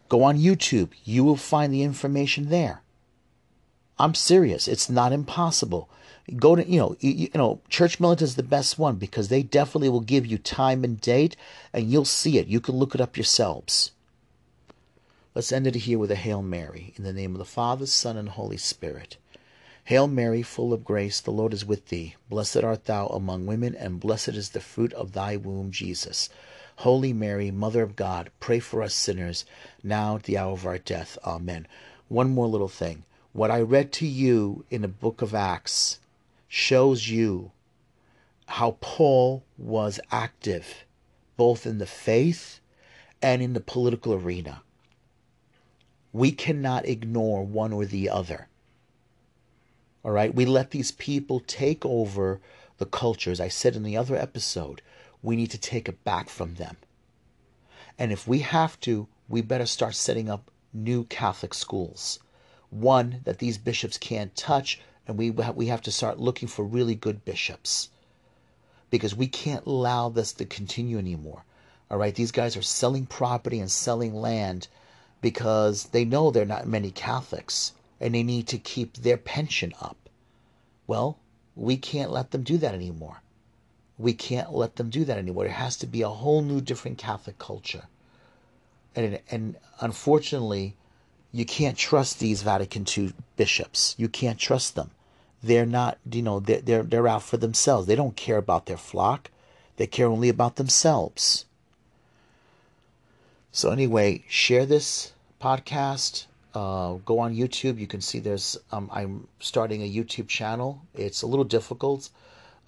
Go 0.09 0.23
on 0.23 0.39
YouTube, 0.39 0.91
you 1.05 1.25
will 1.25 1.37
find 1.37 1.73
the 1.73 1.83
information 1.83 2.49
there. 2.49 2.83
I'm 3.99 4.15
serious. 4.15 4.69
It's 4.69 4.89
not 4.89 5.13
impossible. 5.13 5.91
Go 6.37 6.55
to 6.57 6.69
you 6.69 6.79
know 6.79 6.97
you, 7.01 7.11
you 7.11 7.31
know 7.35 7.61
Church 7.69 7.99
Militant 7.99 8.31
is 8.31 8.37
the 8.37 8.43
best 8.43 8.79
one 8.79 8.97
because 8.97 9.29
they 9.29 9.43
definitely 9.43 9.89
will 9.89 10.01
give 10.01 10.27
you 10.27 10.39
time 10.39 10.85
and 10.85 11.01
date, 11.01 11.37
and 11.73 11.91
you'll 11.91 12.05
see 12.05 12.39
it. 12.39 12.47
You 12.47 12.61
can 12.61 12.77
look 12.77 12.95
it 12.95 13.01
up 13.01 13.17
yourselves. 13.17 13.93
Let's 15.35 15.53
end 15.53 15.67
it 15.67 15.75
here 15.75 15.99
with 15.99 16.11
a 16.11 16.17
Hail 16.17 16.43
Mary 16.43 16.93
in 16.97 17.05
the 17.05 17.13
name 17.13 17.33
of 17.33 17.39
the 17.39 17.45
Father, 17.45 17.87
Son, 17.87 18.17
and 18.17 18.31
Holy 18.31 18.57
Spirit. 18.57 19.17
Hail 19.85 20.07
Mary, 20.07 20.43
full 20.43 20.73
of 20.73 20.85
grace, 20.85 21.21
the 21.21 21.31
Lord 21.31 21.55
is 21.55 21.65
with 21.65 21.89
thee. 21.89 22.15
Blessed 22.29 22.59
art 22.59 22.85
thou 22.85 23.07
among 23.07 23.47
women, 23.47 23.75
and 23.75 24.01
blessed 24.01 24.31
is 24.31 24.51
the 24.51 24.61
fruit 24.61 24.93
of 24.93 25.13
thy 25.13 25.37
womb, 25.37 25.71
Jesus. 25.71 26.29
Holy 26.83 27.13
Mary, 27.13 27.51
Mother 27.51 27.83
of 27.83 27.97
God, 27.97 28.31
pray 28.39 28.61
for 28.61 28.85
us 28.85 28.95
sinners, 28.95 29.45
now 29.83 30.15
at 30.15 30.23
the 30.23 30.39
hour 30.39 30.53
of 30.53 30.65
our 30.65 30.79
death. 30.79 31.19
Amen. 31.25 31.67
One 32.07 32.31
more 32.31 32.47
little 32.47 32.69
thing. 32.69 33.03
What 33.33 33.51
I 33.51 33.61
read 33.63 33.91
to 33.95 34.07
you 34.07 34.65
in 34.71 34.83
the 34.83 34.89
book 34.89 35.21
of 35.21 35.35
Acts 35.35 35.99
shows 36.47 37.09
you 37.09 37.51
how 38.47 38.77
Paul 38.81 39.43
was 39.59 39.99
active, 40.13 40.85
both 41.37 41.67
in 41.67 41.79
the 41.79 41.87
faith 41.87 42.61
and 43.21 43.43
in 43.43 43.55
the 43.55 43.61
political 43.61 44.15
arena. 44.15 44.63
We 46.13 46.31
cannot 46.31 46.87
ignore 46.87 47.43
one 47.45 47.73
or 47.73 47.87
the 47.87 48.09
other. 48.09 48.47
All 50.05 50.13
right. 50.13 50.33
We 50.33 50.47
let 50.47 50.71
these 50.71 50.93
people 50.93 51.41
take 51.41 51.85
over 51.85 52.39
the 52.77 52.87
cultures. 52.87 53.41
I 53.41 53.49
said 53.49 53.75
in 53.75 53.83
the 53.83 53.97
other 53.97 54.15
episode, 54.15 54.81
we 55.23 55.37
need 55.37 55.51
to 55.51 55.59
take 55.59 55.89
it 55.89 56.05
back 56.05 56.29
from 56.29 56.55
them. 56.55 56.77
And 57.99 58.13
if 58.13 58.29
we 58.29 58.41
have 58.41 58.79
to, 58.81 59.09
we 59.29 59.43
better 59.43 59.67
start 59.67 59.95
setting 59.95 60.31
up 60.31 60.51
new 60.73 61.05
Catholic 61.05 61.55
schools. 61.55 62.19
One 62.71 63.21
that 63.25 63.39
these 63.39 63.59
bishops 63.59 63.99
can't 63.99 64.37
touch, 64.37 64.81
and 65.07 65.19
we 65.19 65.31
we 65.31 65.67
have 65.67 65.83
to 65.83 65.91
start 65.91 66.21
looking 66.21 66.49
for 66.49 66.65
really 66.65 66.95
good 66.95 67.25
bishops 67.25 67.89
because 68.91 69.15
we 69.15 69.27
can't 69.27 69.67
allow 69.67 70.09
this 70.09 70.33
to 70.35 70.45
continue 70.45 70.99
anymore. 70.99 71.45
All 71.91 71.99
right, 71.99 72.15
these 72.15 72.33
guys 72.33 72.57
are 72.57 72.63
selling 72.63 73.07
property 73.07 73.59
and 73.59 73.71
selling 73.71 74.15
land 74.15 74.69
because 75.21 75.85
they 75.87 76.05
know 76.05 76.31
there 76.31 76.43
are 76.43 76.47
not 76.47 76.69
many 76.69 76.91
Catholics 76.91 77.73
and 78.01 78.15
they 78.15 78.23
need 78.23 78.47
to 78.49 78.59
keep 78.59 78.97
their 78.99 79.17
pension 79.17 79.73
up. 79.81 79.97
Well, 80.87 81.19
we 81.57 81.77
can't 81.77 82.13
let 82.13 82.31
them 82.31 82.43
do 82.43 82.59
that 82.59 82.75
anymore. 82.75 83.23
We 83.99 84.13
can't 84.13 84.53
let 84.53 84.77
them 84.77 84.91
do 84.91 85.05
that 85.05 85.19
anymore. 85.19 85.47
It 85.47 85.53
has 85.53 85.77
to 85.79 85.87
be 85.87 86.03
a 86.03 86.09
whole 86.09 86.43
new 86.43 86.61
different 86.61 86.99
Catholic 86.99 87.39
culture. 87.39 87.85
And, 88.95 89.21
and 89.31 89.57
unfortunately, 89.81 90.75
you 91.33 91.45
can't 91.45 91.77
trust 91.77 92.19
these 92.19 92.43
Vatican 92.43 92.87
II 92.97 93.13
bishops. 93.37 93.95
You 93.99 94.09
can't 94.09 94.39
trust 94.39 94.75
them. 94.75 94.91
They're 95.43 95.67
not, 95.67 95.99
you 96.11 96.23
know, 96.23 96.41
they're, 96.41 96.61
they're, 96.61 96.83
they're 96.83 97.09
out 97.09 97.23
for 97.23 97.37
themselves. 97.37 97.87
They 97.87 97.97
don't 97.97 98.17
care 98.17 98.39
about 98.39 98.67
their 98.67 98.77
flock. 98.77 99.31
They 99.77 99.87
care 99.87 100.07
only 100.07 100.29
about 100.29 100.57
themselves. 100.57 101.45
So 103.53 103.71
anyway, 103.71 104.25
share 104.29 104.67
this 104.67 105.13
podcast 105.41 106.27
uh, 106.55 106.95
go 107.05 107.19
on 107.19 107.35
YouTube. 107.35 107.79
You 107.79 107.87
can 107.87 108.01
see 108.01 108.19
there's 108.19 108.59
um, 108.73 108.91
I'm 108.93 109.29
starting 109.39 109.83
a 109.83 109.91
YouTube 109.91 110.29
channel. 110.29 110.83
It's 110.95 111.23
a 111.23 111.27
little 111.27 111.45
difficult. 111.45 112.11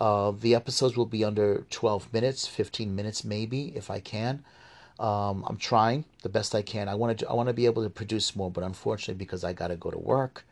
Uh, 0.00 0.30
the 0.30 0.54
episodes 0.54 0.96
will 0.96 1.06
be 1.06 1.22
under 1.22 1.66
12 1.68 2.12
minutes, 2.12 2.46
15 2.46 2.96
minutes 2.96 3.22
maybe, 3.22 3.76
if 3.76 3.90
I 3.90 4.00
can. 4.00 4.42
Um, 4.98 5.44
I'm 5.46 5.56
trying 5.56 6.04
the 6.22 6.30
best 6.30 6.54
I 6.54 6.62
can. 6.62 6.88
I 6.88 6.94
want 6.94 7.18
to 7.18 7.28
I 7.28 7.34
want 7.34 7.48
to 7.48 7.52
be 7.52 7.66
able 7.66 7.82
to 7.84 7.90
produce 7.90 8.34
more, 8.34 8.50
but 8.50 8.64
unfortunately, 8.64 9.18
because 9.18 9.44
I 9.44 9.52
got 9.52 9.68
to 9.68 9.76
go 9.76 9.90
to 9.90 9.98
work, 9.98 10.44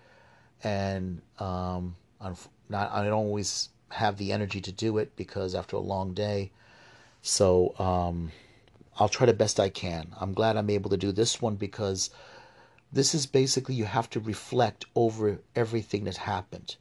and 0.65 1.21
um, 1.39 1.97
I'm 2.21 2.37
not 2.69 2.93
I 2.93 3.05
don't 3.05 3.13
always 3.13 3.71
have 3.91 4.17
the 4.17 4.33
energy 4.33 4.61
to 4.61 4.73
do 4.73 4.99
it 4.99 5.17
because 5.17 5.55
after 5.55 5.77
a 5.77 5.81
long 5.81 6.15
day. 6.15 6.51
So 7.21 7.75
um, 7.79 8.33
I'll 8.99 9.09
try 9.09 9.27
the 9.27 9.33
best 9.33 9.61
I 9.61 9.69
can. 9.69 10.15
I'm 10.21 10.33
glad 10.33 10.57
I'm 10.57 10.71
able 10.71 10.91
to 10.91 10.97
do 10.97 11.13
this 11.13 11.43
one 11.43 11.57
because 11.57 12.11
this 12.93 13.15
is 13.15 13.27
basically 13.27 13.75
you 13.75 13.85
have 13.85 14.09
to 14.11 14.21
reflect 14.21 14.87
over 14.95 15.41
everything 15.55 16.05
that 16.05 16.17
happened. 16.17 16.77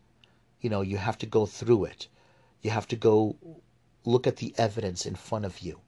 You 0.62 0.69
know, 0.69 0.82
you 0.82 0.97
have 0.97 1.17
to 1.19 1.25
go 1.25 1.45
through 1.45 1.86
it. 1.86 2.08
You 2.67 2.73
have 2.73 2.89
to 2.89 2.97
go 2.97 3.38
look 4.03 4.27
at 4.27 4.36
the 4.36 4.53
evidence 4.58 5.06
in 5.06 5.15
front 5.15 5.45
of 5.45 5.60
you. 5.60 5.80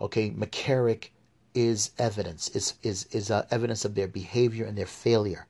Okay, 0.00 0.30
McCarrick 0.30 1.10
is 1.54 1.90
evidence, 1.98 2.48
is 2.56 2.72
is 2.82 3.04
is 3.10 3.30
uh, 3.30 3.44
evidence 3.50 3.84
of 3.84 3.94
their 3.94 4.08
behavior 4.08 4.64
and 4.64 4.78
their 4.78 4.86
failure. 4.86 5.46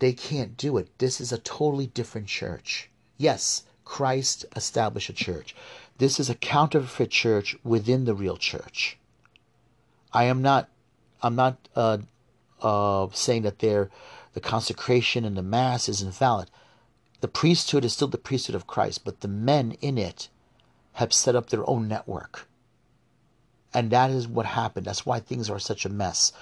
They 0.00 0.12
can't 0.12 0.58
do 0.58 0.76
it. 0.76 0.98
This 0.98 1.18
is 1.18 1.32
a 1.32 1.38
totally 1.38 1.86
different 1.86 2.26
church. 2.26 2.90
Yes, 3.16 3.62
Christ 3.86 4.44
established 4.54 5.08
a 5.08 5.14
church. 5.14 5.56
This 5.96 6.20
is 6.20 6.28
a 6.28 6.34
counterfeit 6.34 7.10
church 7.10 7.56
within 7.64 8.04
the 8.04 8.14
real 8.14 8.36
church. 8.36 8.98
I 10.12 10.24
am 10.24 10.42
not 10.42 10.68
I'm 11.22 11.36
not 11.36 11.56
uh, 11.74 11.98
uh, 12.60 13.08
saying 13.14 13.44
that 13.44 13.60
the 13.60 13.88
consecration 14.42 15.24
and 15.24 15.38
the 15.38 15.42
Mass 15.42 15.88
is 15.88 16.02
invalid. 16.02 16.50
The 17.20 17.28
priesthood 17.28 17.84
is 17.84 17.92
still 17.92 18.08
the 18.08 18.18
priesthood 18.18 18.56
of 18.56 18.66
Christ, 18.66 19.04
but 19.04 19.20
the 19.20 19.28
men 19.28 19.72
in 19.80 19.98
it 19.98 20.28
have 20.94 21.12
set 21.12 21.34
up 21.34 21.50
their 21.50 21.68
own 21.68 21.88
network. 21.88 22.46
And 23.72 23.90
that 23.90 24.10
is 24.10 24.28
what 24.28 24.46
happened. 24.46 24.86
That's 24.86 25.04
why 25.04 25.20
things 25.20 25.50
are 25.50 25.58
such 25.58 25.84
a 25.84 25.88
mess. 25.88 26.32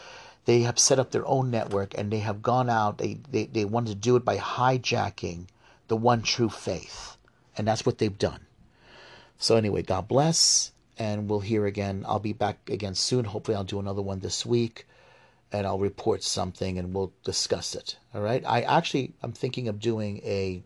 They 0.44 0.62
have 0.62 0.78
set 0.78 0.98
up 0.98 1.10
their 1.10 1.26
own 1.26 1.50
network 1.50 1.96
and 1.96 2.10
they 2.10 2.18
have 2.18 2.42
gone 2.42 2.68
out, 2.68 2.98
they, 2.98 3.18
they, 3.30 3.46
they 3.46 3.64
wanted 3.64 3.90
to 3.90 3.94
do 3.94 4.16
it 4.16 4.24
by 4.24 4.38
hijacking 4.38 5.46
the 5.88 5.96
one 5.96 6.22
true 6.22 6.48
faith. 6.48 7.16
And 7.56 7.66
that's 7.66 7.86
what 7.86 7.98
they've 7.98 8.18
done. 8.18 8.40
So, 9.38 9.56
anyway, 9.56 9.82
God 9.82 10.08
bless, 10.08 10.72
and 10.98 11.28
we'll 11.28 11.40
hear 11.40 11.66
again. 11.66 12.04
I'll 12.06 12.18
be 12.18 12.32
back 12.32 12.68
again 12.70 12.94
soon. 12.94 13.24
Hopefully, 13.24 13.56
I'll 13.56 13.64
do 13.64 13.80
another 13.80 14.02
one 14.02 14.20
this 14.20 14.46
week 14.46 14.86
and 15.52 15.66
I'll 15.66 15.78
report 15.78 16.22
something 16.22 16.78
and 16.78 16.94
we'll 16.94 17.12
discuss 17.24 17.74
it. 17.74 17.98
All 18.14 18.22
right. 18.22 18.42
I 18.46 18.62
actually 18.62 19.12
I'm 19.22 19.32
thinking 19.32 19.68
of 19.68 19.78
doing 19.78 20.18
a 20.24 20.62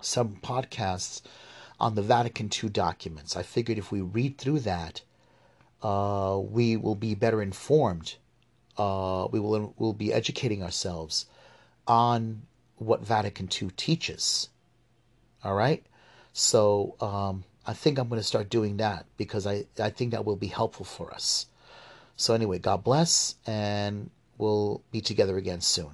some 0.00 0.36
podcasts 0.42 1.22
on 1.80 1.94
the 1.94 2.02
Vatican 2.02 2.50
II 2.52 2.70
documents. 2.70 3.36
I 3.36 3.42
figured 3.42 3.78
if 3.78 3.92
we 3.92 4.00
read 4.00 4.36
through 4.38 4.60
that, 4.60 5.02
uh, 5.82 6.40
we 6.42 6.76
will 6.76 6.96
be 6.96 7.14
better 7.14 7.40
informed. 7.40 8.16
Uh, 8.76 9.28
we 9.30 9.40
will 9.40 9.74
will 9.78 9.92
be 9.92 10.12
educating 10.12 10.62
ourselves 10.62 11.26
on 11.86 12.42
what 12.76 13.00
Vatican 13.00 13.48
II 13.50 13.70
teaches. 13.76 14.48
All 15.44 15.54
right. 15.54 15.84
So 16.32 16.96
um, 17.00 17.44
I 17.66 17.72
think 17.72 17.98
I'm 17.98 18.08
going 18.08 18.20
to 18.20 18.26
start 18.26 18.48
doing 18.48 18.76
that 18.78 19.06
because 19.16 19.46
I, 19.46 19.64
I 19.78 19.90
think 19.90 20.12
that 20.12 20.24
will 20.24 20.36
be 20.36 20.46
helpful 20.48 20.84
for 20.84 21.12
us. 21.12 21.46
So, 22.18 22.34
anyway, 22.34 22.58
God 22.58 22.82
bless, 22.82 23.36
and 23.46 24.10
we'll 24.38 24.82
be 24.90 25.00
together 25.00 25.36
again 25.36 25.60
soon. 25.60 25.92